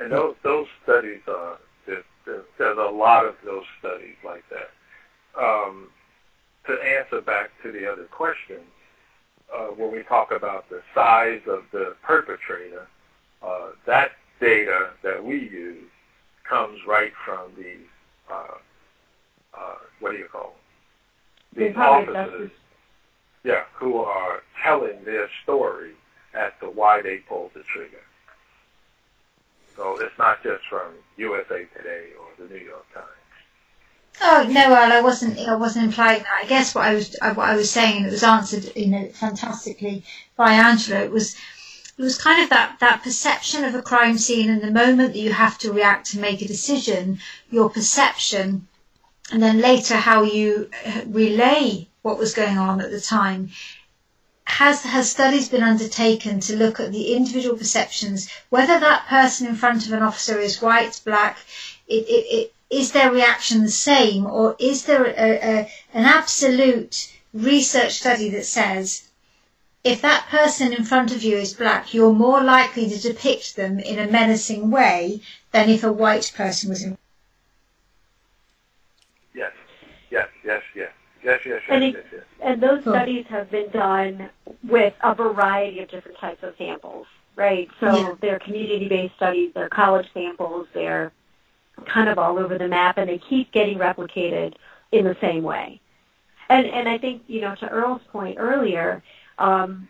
[0.00, 4.70] And those, those studies, uh, there's, there's a lot of those studies like that.
[5.38, 5.90] Um,
[6.68, 8.58] to answer back to the other question,
[9.52, 12.86] uh, when we talk about the size of the perpetrator,
[13.42, 15.88] uh, that data that we use
[16.44, 17.88] comes right from these,
[18.30, 18.58] uh,
[19.54, 20.54] uh, what do you call
[21.54, 21.68] them?
[21.68, 22.50] These officers,
[23.42, 25.92] yeah, who are telling their story
[26.34, 28.02] as to why they pulled the trigger.
[29.76, 33.06] So it's not just from USA Today or the New York Times.
[34.20, 35.38] Oh no, well, I wasn't.
[35.38, 36.40] I wasn't implying that.
[36.42, 38.88] I guess what I was, uh, what I was saying, and it was answered, you
[38.88, 40.04] know, fantastically
[40.36, 41.00] by Angela.
[41.00, 41.36] It was,
[41.96, 45.20] it was kind of that that perception of a crime scene, and the moment that
[45.20, 48.66] you have to react and make a decision, your perception,
[49.30, 53.50] and then later how you uh, relay what was going on at the time.
[54.46, 59.54] Has has studies been undertaken to look at the individual perceptions, whether that person in
[59.54, 61.38] front of an officer is white, black,
[61.86, 67.12] it, it, it is their reaction the same, or is there a, a, an absolute
[67.32, 69.08] research study that says
[69.84, 73.78] if that person in front of you is black, you're more likely to depict them
[73.78, 75.20] in a menacing way
[75.52, 76.98] than if a white person was in.
[79.34, 79.52] Yes,
[80.10, 80.90] yes, yes, yes.
[81.24, 82.22] Yes, yes, yes, and, yes, yes.
[82.40, 84.30] and those studies have been done
[84.62, 87.68] with a variety of different types of samples, right?
[87.80, 88.14] So yeah.
[88.20, 91.12] they're community-based studies, they're college samples, they're
[91.86, 94.54] kind of all over the map, and they keep getting replicated
[94.92, 95.80] in the same way.
[96.48, 99.02] And and I think you know to Earl's point earlier,
[99.38, 99.88] um,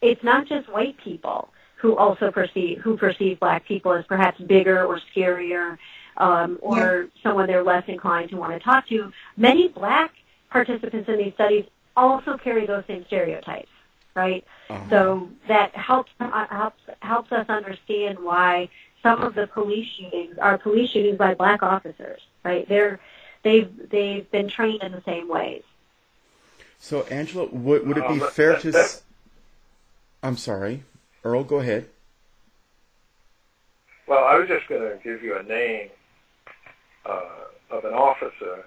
[0.00, 4.84] it's not just white people who also perceive who perceive black people as perhaps bigger
[4.84, 5.78] or scarier,
[6.18, 7.22] um, or yeah.
[7.22, 9.12] someone they're less inclined to want to talk to.
[9.36, 10.12] Many black
[10.50, 11.64] participants in these studies
[11.96, 13.70] also carry those same stereotypes,
[14.14, 14.44] right?
[14.68, 14.90] Uh-huh.
[14.90, 18.68] So that helps uh, helps helps us understand why
[19.02, 22.68] some of the police shootings are police shootings by black officers, right?
[22.68, 23.00] They're
[23.42, 25.62] they've they've been trained in the same ways.
[26.78, 28.68] So, Angela, would would it be um, fair to?
[28.68, 29.02] S-
[30.22, 30.84] I'm sorry,
[31.24, 31.44] Earl.
[31.44, 31.88] Go ahead.
[34.06, 35.90] Well, I was just going to give you a name
[37.04, 38.64] uh, of an officer,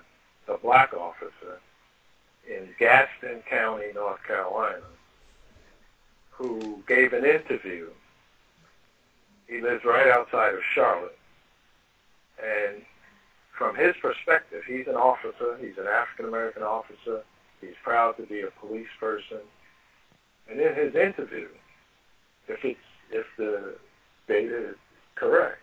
[0.47, 1.59] a black officer,
[2.47, 4.83] in Gaston County, North Carolina,
[6.29, 7.87] who gave an interview.
[9.51, 11.17] He lives right outside of Charlotte.
[12.41, 12.81] And
[13.57, 17.21] from his perspective, he's an officer, he's an African American officer,
[17.59, 19.39] he's proud to be a police person.
[20.49, 21.49] And in his interview,
[22.47, 22.79] if it's
[23.11, 23.75] if the
[24.29, 24.75] data is
[25.15, 25.59] correct,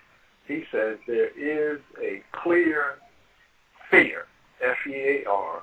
[0.47, 2.99] he says there is a clear
[3.91, 4.27] fear,
[4.63, 5.63] F-E-A-R,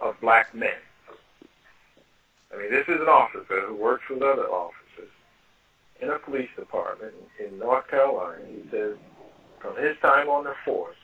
[0.00, 0.80] of black men.
[2.52, 4.83] I mean, this is an officer who works with other officers
[6.00, 8.42] in a police department in North Carolina.
[8.46, 8.96] He says
[9.60, 10.96] from his time on the force,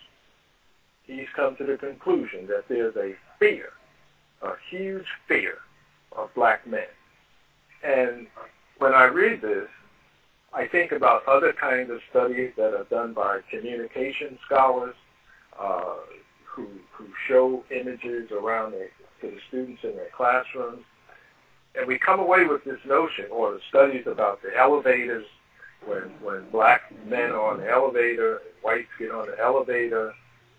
[1.05, 3.71] he's come to the conclusion that there's a fear,
[4.43, 5.59] a huge fear
[6.17, 6.83] of black men.
[7.83, 8.27] And
[8.79, 9.69] when I read this,
[10.53, 14.95] I think about other kinds of studies that are done by communication scholars
[15.59, 15.97] uh,
[16.45, 18.89] who, who show images around the,
[19.21, 20.85] to the students in their classrooms.
[21.77, 25.27] And we come away with this notion, or the studies about the elevators,
[25.87, 30.13] when, when black men are on the elevator, and whites get on the elevator,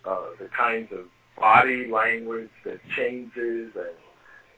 [0.06, 1.06] uh, the kinds of
[1.38, 3.96] body language that changes, and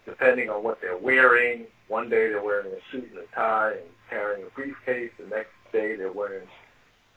[0.06, 3.90] depending on what they're wearing, one day they're wearing a suit and a tie and
[4.10, 5.12] carrying a briefcase.
[5.20, 6.48] The next day they're wearing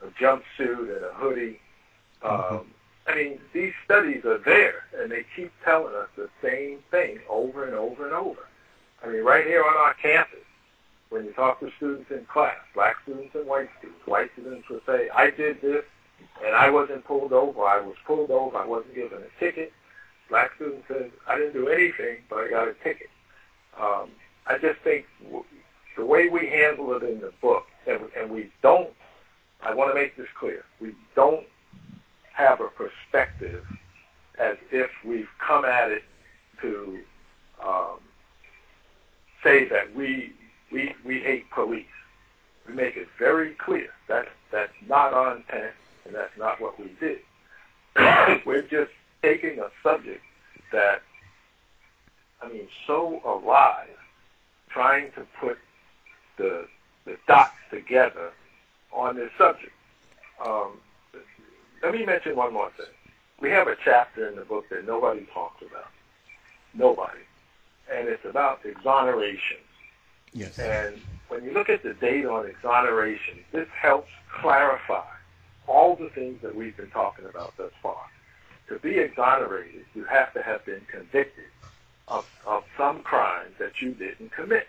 [0.02, 1.60] a jumpsuit and a hoodie.
[2.22, 2.66] Um,
[3.06, 7.64] I mean, these studies are there, and they keep telling us the same thing over
[7.64, 8.40] and over and over.
[9.06, 10.40] I mean, right here on our campus,
[11.10, 14.80] when you talk to students in class, black students and white students, white students will
[14.84, 15.84] say, I did this,
[16.44, 17.62] and I wasn't pulled over.
[17.62, 18.56] I was pulled over.
[18.56, 19.72] I wasn't given a ticket.
[20.28, 23.08] Black students says, I didn't do anything, but I got a ticket.
[23.80, 24.10] Um,
[24.46, 25.06] I just think
[25.96, 28.90] the way we handle it in the book, and, and we don't,
[29.62, 31.46] I want to make this clear, we don't
[32.32, 33.64] have a perspective
[34.38, 36.02] as if we've come at it
[36.60, 36.98] to
[37.64, 38.00] um,
[39.46, 40.32] say that we,
[40.72, 41.86] we, we hate police.
[42.66, 45.72] We make it very clear that that's not our intent
[46.04, 47.20] and that's not what we did.
[48.44, 48.90] We're just
[49.22, 50.22] taking a subject
[50.72, 51.02] that,
[52.42, 53.96] I mean, so alive,
[54.68, 55.58] trying to put
[56.38, 56.66] the,
[57.04, 58.32] the dots together
[58.92, 59.72] on this subject.
[60.44, 60.72] Um,
[61.82, 62.86] let me mention one more thing.
[63.40, 65.90] We have a chapter in the book that nobody talks about.
[66.74, 67.20] Nobody.
[67.92, 69.58] And it's about exoneration.
[70.32, 70.58] Yes.
[70.58, 74.10] And when you look at the data on exoneration, this helps
[74.40, 75.04] clarify
[75.66, 78.00] all the things that we've been talking about thus far.
[78.68, 81.44] To be exonerated, you have to have been convicted
[82.08, 84.68] of, of some crime that you didn't commit.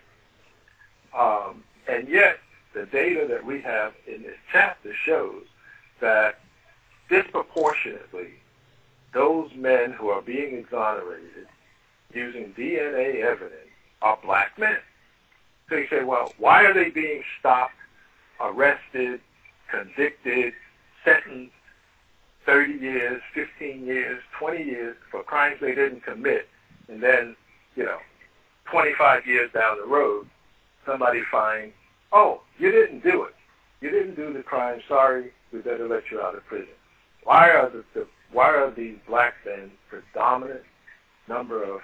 [1.16, 2.38] Um, and yet,
[2.74, 5.44] the data that we have in this chapter shows
[6.00, 6.40] that
[7.08, 8.34] disproportionately,
[9.12, 11.48] those men who are being exonerated
[12.14, 13.54] using DNA evidence
[14.02, 14.78] are black men.
[15.68, 17.74] So you say, well, why are they being stopped,
[18.40, 19.20] arrested,
[19.70, 20.54] convicted,
[21.04, 21.52] sentenced
[22.46, 26.48] 30 years, 15 years, 20 years for crimes they didn't commit,
[26.88, 27.36] and then,
[27.76, 27.98] you know,
[28.70, 30.26] 25 years down the road,
[30.86, 31.74] somebody finds,
[32.12, 33.34] oh, you didn't do it.
[33.82, 34.80] You didn't do the crime.
[34.88, 36.68] Sorry, we better let you out of prison.
[37.24, 40.62] Why are the, the why are these black men predominant
[41.28, 41.80] number of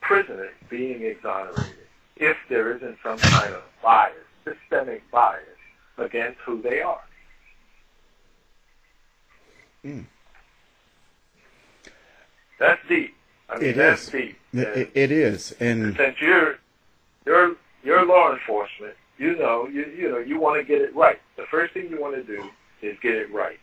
[0.00, 1.74] prisoners being exonerated
[2.16, 5.44] if there isn't some kind of bias, systemic bias
[5.98, 7.00] against who they are?
[9.84, 10.04] Mm.
[12.58, 13.14] That's deep.
[13.48, 14.10] I mean, It that's is.
[14.10, 14.38] deep.
[14.52, 15.52] It, it- it is.
[15.60, 16.58] And since you're
[17.26, 21.18] you're you're law enforcement, you know you you know you want to get it right.
[21.36, 22.50] The first thing you want to do
[22.82, 23.58] is get it right.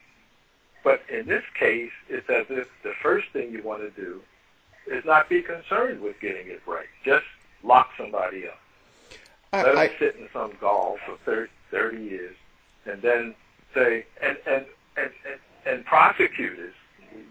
[0.84, 4.22] But in this case, it's as if the first thing you want to do
[4.88, 6.88] is not be concerned with getting it right.
[7.04, 7.26] Just
[7.64, 8.60] lock somebody up.
[9.54, 12.36] I- Let them I- sit in some gall for 30, 30 years,
[12.86, 13.36] and then
[13.74, 14.66] say and and
[14.96, 16.74] and and, and prosecutors.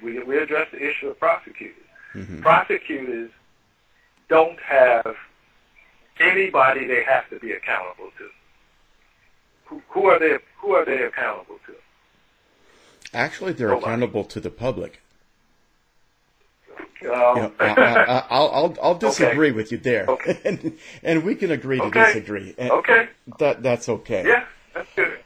[0.02, 1.86] We we address the issue of prosecutors
[2.16, 2.40] mm-hmm.
[2.40, 3.30] prosecutors
[4.28, 5.14] don't have
[6.18, 8.28] anybody they have to be accountable to.
[9.66, 10.38] Who, who are they?
[10.58, 11.74] Who are they accountable to?
[13.14, 13.84] actually, they're Nobody.
[13.86, 15.00] accountable to the public.
[17.02, 20.08] Um, You know, I, I, I'll, I'll, I'll disagree with you there,
[20.44, 22.04] and, and we can agree to Okay.
[22.04, 22.54] disagree.
[22.58, 23.08] And Okay.
[23.38, 24.24] that that's okay.
[24.26, 24.44] yeah,
[24.74, 25.18] that's good.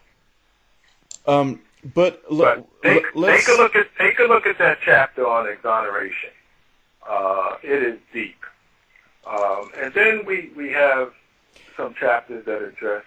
[1.27, 5.27] Um, but look, Take, let's take a look at take a look at that chapter
[5.27, 6.31] on exoneration.
[7.09, 8.41] Uh, it is deep,
[9.27, 11.13] um, and then we we have
[11.77, 13.05] some chapters that address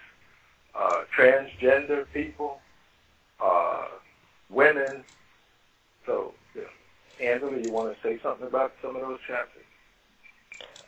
[0.78, 2.60] uh, transgender people,
[3.44, 3.86] uh,
[4.50, 5.04] women.
[6.06, 6.34] So,
[7.20, 9.62] Angela, you want to say something about some of those chapters?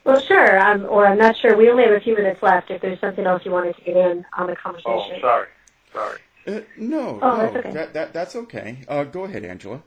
[0.04, 0.58] Well, sure.
[0.58, 1.56] Um, or I'm not sure.
[1.56, 2.70] We only have a few minutes left.
[2.70, 5.16] If there's something else you wanted to get in on the conversation.
[5.16, 5.48] Oh, sorry.
[5.92, 6.18] Sorry.
[6.46, 7.72] Uh, no, Oh, no, that's okay.
[7.72, 8.78] that, that that's okay.
[8.86, 9.82] Uh, go ahead, Angela.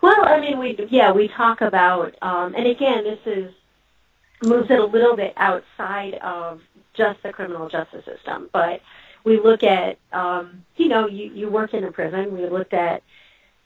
[0.00, 3.52] Well, I mean, we yeah, we talk about, um, and again, this is
[4.42, 6.60] moves it a little bit outside of
[6.94, 8.80] just the criminal justice system, but
[9.24, 12.36] we look at, um, you know, you, you work in a prison.
[12.36, 13.02] We looked at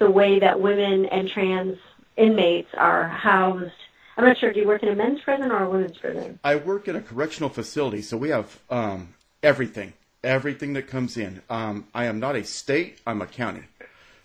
[0.03, 1.79] the way that women and trans
[2.17, 3.71] inmates are housed.
[4.17, 4.53] I'm not sure.
[4.53, 6.39] Do you work in a men's prison or a women's prison?
[6.43, 9.93] I work in a correctional facility, so we have um, everything,
[10.25, 11.41] everything that comes in.
[11.49, 13.63] Um, I am not a state; I'm a county,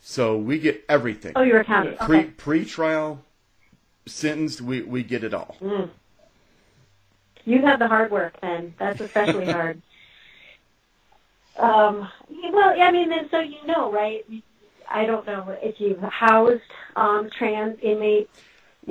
[0.02, 1.34] so we get everything.
[1.36, 1.96] Oh, you're a county.
[2.00, 2.30] Pre Okay.
[2.32, 3.24] pre-trial,
[4.08, 5.58] sentenced, we we get it all.
[5.62, 5.90] Mm.
[7.46, 8.74] You have the hard work then.
[8.80, 9.82] That's especially hard.
[11.58, 12.10] Um,
[12.52, 14.26] well, I mean, then so you know, right?
[14.90, 16.62] I don't know if you've housed
[16.96, 18.30] um, trans inmates,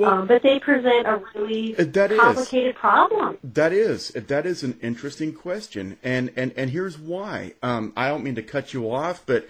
[0.03, 2.19] um, but they present a really Uh, that is.
[2.19, 3.37] complicated problem.
[3.43, 7.53] That is that is an interesting question, and and and here's why.
[7.63, 9.47] Um, I don't mean to cut you off, but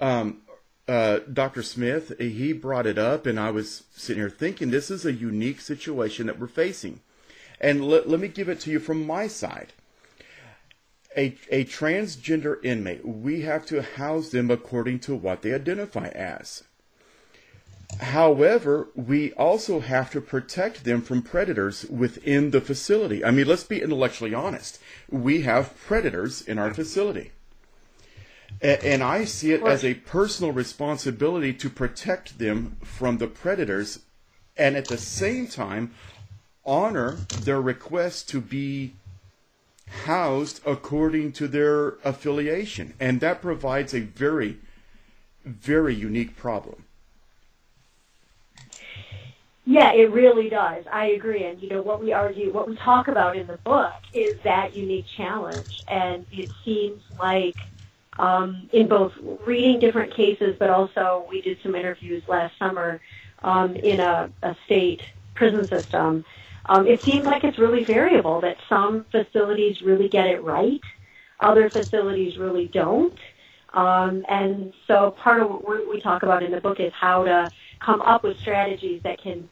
[0.00, 0.42] um,
[0.86, 1.62] uh, Dr.
[1.62, 5.60] Smith he brought it up, and I was sitting here thinking this is a unique
[5.60, 7.00] situation that we're facing,
[7.60, 9.72] and let let me give it to you from my side.
[11.18, 16.62] A, a transgender inmate, we have to house them according to what they identify as.
[17.98, 23.24] However, we also have to protect them from predators within the facility.
[23.24, 24.78] I mean, let's be intellectually honest.
[25.10, 27.32] We have predators in our facility.
[28.62, 34.00] A- And I see it as a personal responsibility to protect them from the predators
[34.56, 35.92] and at the same time
[36.64, 38.94] honor their request to be
[40.04, 42.94] housed according to their affiliation.
[43.00, 44.58] And that provides a very,
[45.44, 46.84] very unique problem.
[49.64, 50.84] Yeah, it really does.
[50.90, 51.44] I agree.
[51.44, 54.74] And, you know, what we argue, what we talk about in the book is that
[54.74, 55.82] unique challenge.
[55.88, 57.56] And it seems like
[58.18, 59.12] um, in both
[59.46, 63.00] reading different cases, but also we did some interviews last summer
[63.42, 65.02] um, in a, a state
[65.34, 66.24] prison system.
[66.66, 70.80] Um, it seems like it's really variable, that some facilities really get it right,
[71.40, 73.18] other facilities really don't.
[73.72, 77.24] Um, and so part of what we we talk about in the book is how
[77.24, 77.50] to
[77.80, 79.48] come up with strategies that can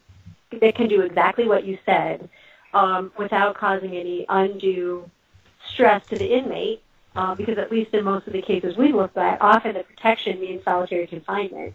[0.61, 2.28] that can do exactly what you said
[2.72, 5.09] um, without causing any undue
[5.68, 6.82] stress to the inmate.
[7.14, 10.38] Uh, because at least in most of the cases we've looked at, often the protection
[10.38, 11.74] means solitary confinement.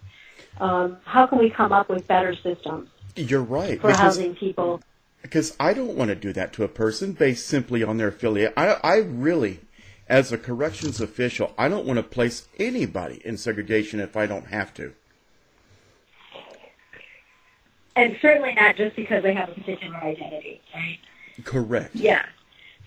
[0.59, 3.81] Um, how can we come up with better systems You're right.
[3.81, 4.81] for housing people?
[5.21, 8.53] Because I don't want to do that to a person based simply on their affiliate.
[8.57, 9.59] I, I really,
[10.07, 14.47] as a corrections official, I don't want to place anybody in segregation if I don't
[14.47, 14.93] have to.
[17.95, 20.99] And certainly not just because they have a particular identity, right?
[21.43, 21.95] Correct.
[21.95, 22.25] Yeah.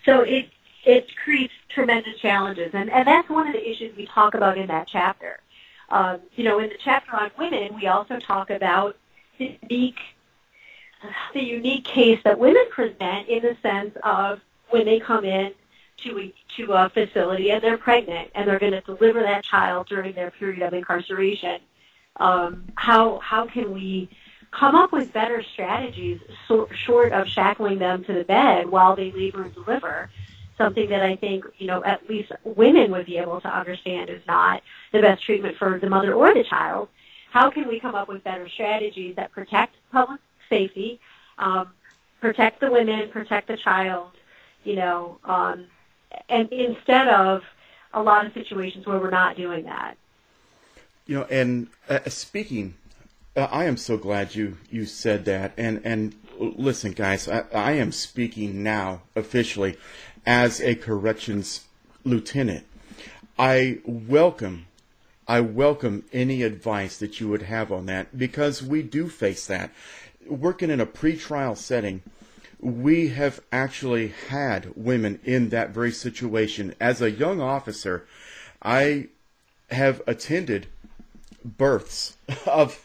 [0.03, 0.49] So it
[0.83, 4.67] it creates tremendous challenges, and and that's one of the issues we talk about in
[4.67, 5.39] that chapter.
[5.89, 8.97] Um, you know, in the chapter on women, we also talk about
[9.37, 9.99] unique
[11.33, 14.39] the unique case that women present in the sense of
[14.69, 15.53] when they come in
[16.03, 19.87] to a, to a facility and they're pregnant and they're going to deliver that child
[19.87, 21.59] during their period of incarceration.
[22.17, 24.09] Um, how how can we
[24.51, 29.11] come up with better strategies so, short of shackling them to the bed while they
[29.11, 30.09] labor and deliver?
[30.57, 34.21] Something that I think you know at least women would be able to understand is
[34.27, 36.87] not the best treatment for the mother or the child.
[37.31, 40.99] How can we come up with better strategies that protect public safety,
[41.37, 41.69] um,
[42.21, 44.11] protect the women, protect the child,
[44.63, 45.65] you know, um,
[46.29, 47.43] and instead of
[47.93, 49.97] a lot of situations where we're not doing that.
[51.07, 52.75] You know, and uh, speaking,
[53.35, 55.53] uh, I am so glad you you said that.
[55.57, 59.77] And and listen, guys, I, I am speaking now officially
[60.25, 61.65] as a corrections
[62.03, 62.65] lieutenant.
[63.37, 64.67] I welcome.
[65.27, 69.71] I welcome any advice that you would have on that because we do face that.
[70.27, 72.01] Working in a pretrial setting,
[72.59, 76.73] we have actually had women in that very situation.
[76.79, 78.07] As a young officer,
[78.61, 79.09] I
[79.69, 80.67] have attended
[81.43, 82.81] births of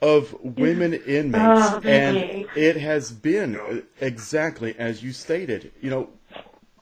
[0.00, 5.72] of women inmates, Oh, and it has been exactly as you stated.
[5.80, 6.08] You know,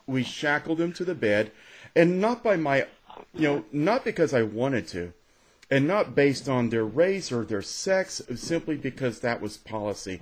[0.07, 1.53] we shackled them to the bed,
[1.95, 2.87] and not by my,
[3.35, 5.13] you know, not because I wanted to,
[5.71, 10.21] and not based on their race or their sex, simply because that was policy,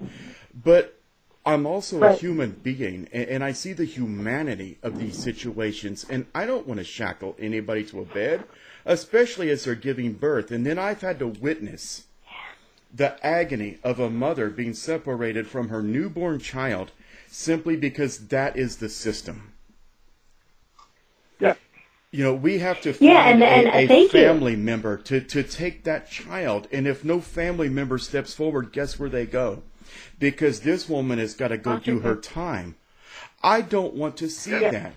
[0.55, 0.99] but
[1.47, 6.27] I'm also a human being, and, and I see the humanity of these situations, and
[6.35, 8.45] I don't want to shackle anybody to a bed,
[8.85, 10.51] especially as they're giving birth.
[10.51, 12.05] And then I've had to witness
[12.95, 16.93] the agony of a mother being separated from her newborn child
[17.31, 19.53] simply because that is the system.
[21.39, 21.55] Yeah.
[22.11, 24.21] You know, we have to find Yeah, and- and, a, uh, a thank you.
[24.21, 26.67] family member to, to take that child.
[26.73, 29.63] And if no family member steps forward, guess where they go?
[30.19, 32.77] Because this woman has got to go do her time.
[33.43, 34.71] I don't want to see Yeah.
[34.71, 34.93] that.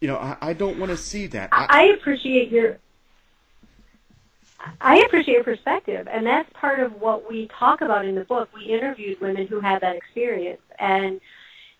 [0.00, 1.50] You know, I, I don't want to see that.
[1.52, 2.78] I appreciate your
[4.80, 8.48] I appreciate your perspective, and that's part of what we talk about in the book.
[8.54, 11.20] We interviewed women who had that experience, and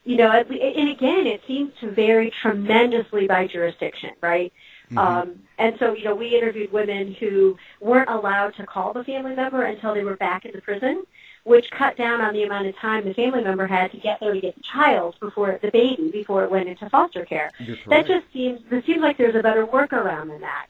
[0.05, 4.53] you know, and again, it seems to vary tremendously by jurisdiction, right?
[4.90, 4.98] Mhm.
[4.98, 9.34] Um, and so, you know, we interviewed women who weren't allowed to call the family
[9.36, 11.05] member until they were back in the prison,
[11.44, 14.34] which cut down on the amount of time the family member had to get there
[14.34, 17.51] to get the child before the baby before it went into foster care.
[17.61, 20.66] You're That just seems it seems like there's a better workaround than that,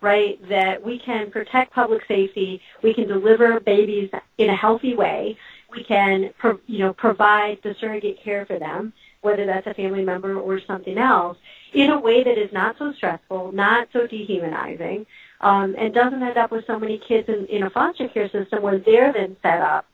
[0.00, 0.38] right?
[0.48, 5.36] That we can protect public safety, we can deliver babies in a healthy way,
[5.70, 10.04] we can pro, you know provide the surrogate care for them, whether that's a family
[10.04, 11.38] member or something else,
[11.72, 15.06] in a way that is not so stressful, not so dehumanizing,
[15.40, 18.62] um, and doesn't end up with so many kids in, in a foster care system
[18.62, 19.86] where they're then set up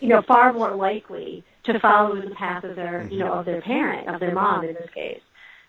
[0.00, 3.44] you know, far more likely to follow in the path of their, you know, of
[3.44, 5.20] their parent, of their mom in this case.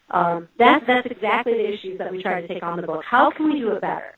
[0.10, 3.04] Um, that's that's exactly the issues that we try to take on the book.
[3.04, 4.16] How can we do it better?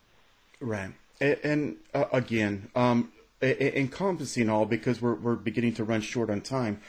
[0.60, 0.91] Right.
[1.20, 3.12] And, and uh, again, um,
[3.44, 6.80] encompassing all, because we're, we're beginning to run short on time,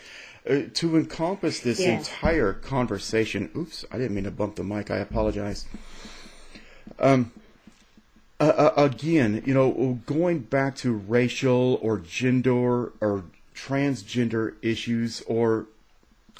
[0.48, 1.98] uh, to encompass this Yeah.
[1.98, 3.50] entire conversation.
[3.56, 4.90] Oops, I didn't mean to bump the mic.
[4.90, 5.66] I apologize.
[6.98, 7.32] Um,
[8.40, 13.24] uh, again, you know, going back to racial or gender or
[13.54, 15.66] transgender issues or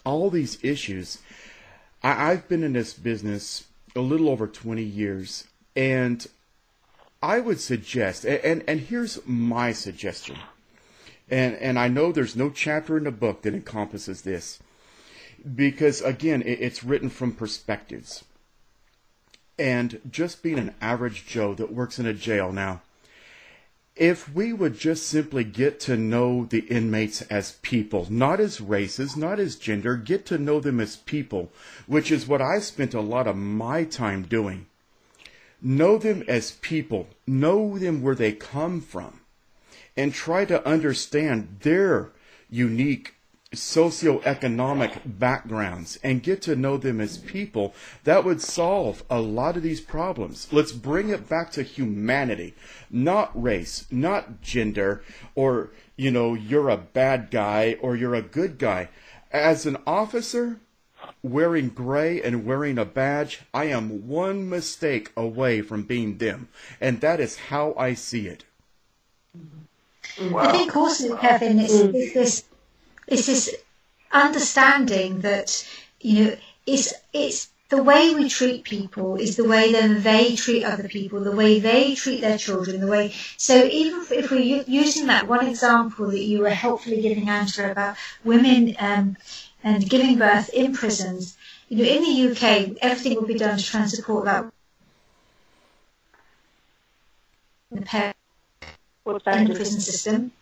[0.04, 1.18] all these issues,
[2.02, 3.64] I, I've been in this business
[3.96, 5.44] a little over 20 years,
[5.76, 6.26] and
[7.24, 10.36] I would suggest, and, and, here's my suggestion,
[11.30, 14.58] and, and I know there's no chapter in the book that encompasses this,
[15.54, 18.24] because again, it, it's written from perspectives.
[19.58, 22.82] And just being an average Joe that works in a jail now,
[23.96, 29.16] if we would just simply get to know the inmates as people, not as races,
[29.16, 31.50] not as gender, get to know them as people,
[31.86, 34.66] which is what I spent a lot of my time doing.
[35.66, 39.22] Know them as people, know them where they come from,
[39.96, 42.12] and try to understand their
[42.50, 43.14] unique
[43.54, 49.62] socioeconomic backgrounds and get to know them as people, that would solve a lot of
[49.62, 50.48] these problems.
[50.52, 52.54] Let's bring it back to humanity,
[52.90, 55.02] not race, not gender,
[55.34, 58.90] or, you know, you're a bad guy or you're a good guy.
[59.32, 60.60] As an officer,
[61.24, 66.48] wearing gray and wearing a badge, I am one mistake away from being them.
[66.80, 68.44] And that is how I see it.
[70.36, 72.44] I think also, Kevin, it's, it's this
[73.08, 73.54] it's this
[74.12, 75.66] understanding that
[76.00, 80.62] you know it's it's the way we treat people is the way then they treat
[80.62, 83.12] other people, the way they treat their children, the way.
[83.38, 87.72] So even if, if we're using that one example that you were helpfully giving Angela
[87.72, 89.16] about women um,
[89.64, 91.36] and giving birth in prisons,
[91.68, 94.44] you know, in the UK, everything will be done to try and support that.
[97.72, 98.16] The parent
[99.06, 100.32] in the prison system,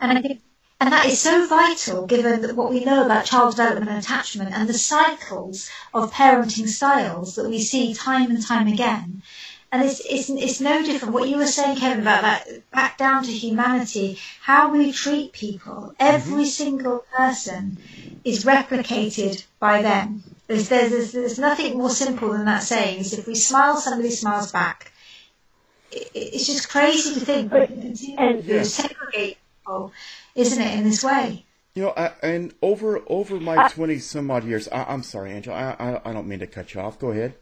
[0.00, 0.40] and I think
[0.80, 4.54] and that is so vital given that what we know about child development and attachment
[4.54, 9.22] and the cycles of parenting styles that we see time and time again.
[9.72, 11.14] And it's, it's, it's no different.
[11.14, 15.94] What you were saying, Kevin, about that, back down to humanity, how we treat people,
[16.00, 16.44] every mm-hmm.
[16.44, 17.78] single person
[18.24, 20.24] is replicated by them.
[20.48, 24.10] There's, there's, there's, there's nothing more simple than that saying, is if we smile, somebody
[24.10, 24.90] smiles back.
[25.92, 28.64] It, it's just crazy to think, but and Yeah.
[28.64, 29.92] segregate people
[30.34, 31.44] isn't it, in this way?
[31.74, 35.54] You know, I, and over over my twenty some odd years, I, I'm sorry, Angel.
[35.54, 36.98] I, I I don't mean to cut you off.
[36.98, 37.34] Go ahead.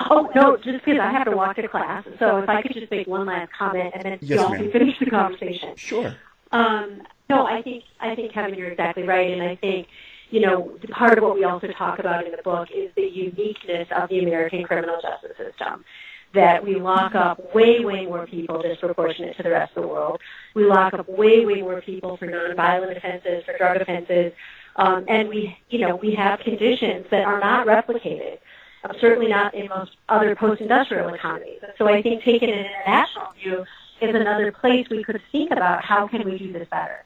[0.00, 2.04] Oh no, just because I have to walk to class.
[2.18, 4.98] So if I could just make one last comment and then Yes, y'all can finish
[4.98, 5.76] the conversation.
[5.76, 6.16] Sure.
[6.52, 9.86] Um, no, I think I think Kevin, you're exactly right, and I think
[10.30, 13.88] you know part of what we also talk about in the book is the uniqueness
[13.96, 15.84] of the American criminal justice system.
[16.32, 20.20] That we lock up way, way more people disproportionate to the rest of the world.
[20.54, 24.32] We lock up way, way more people for nonviolent offenses, for drug offenses,
[24.76, 28.38] um, and we, you know, we have conditions that are not replicated.
[28.84, 31.60] Uh, certainly not in most other post-industrial economies.
[31.78, 33.64] So I think taking an international view
[34.02, 37.02] is another place we could think about how can we do this better.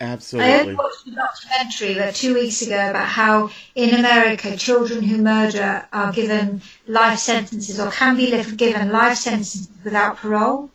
[0.00, 0.52] absolutely.
[0.52, 5.18] I only watched a documentary about two weeks ago about how in America children who
[5.18, 10.71] murder are given life sentences or can be given life sentences without parole.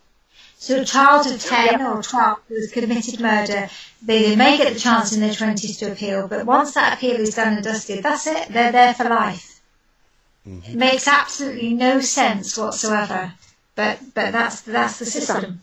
[0.60, 3.70] So a child of 10 or 12 who has committed murder,
[4.02, 7.20] they, they may get the chance in their 20s to appeal, but once that appeal
[7.20, 8.48] is done and dusted, that's it.
[8.48, 9.60] They're there for life.
[10.46, 10.72] Mm-hmm.
[10.72, 13.34] It makes absolutely no sense whatsoever,
[13.76, 15.60] but, but that's, that's the system.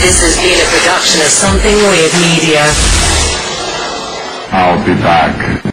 [0.00, 2.64] This has been a production of Something Weird Media.
[4.56, 5.71] I'll be back.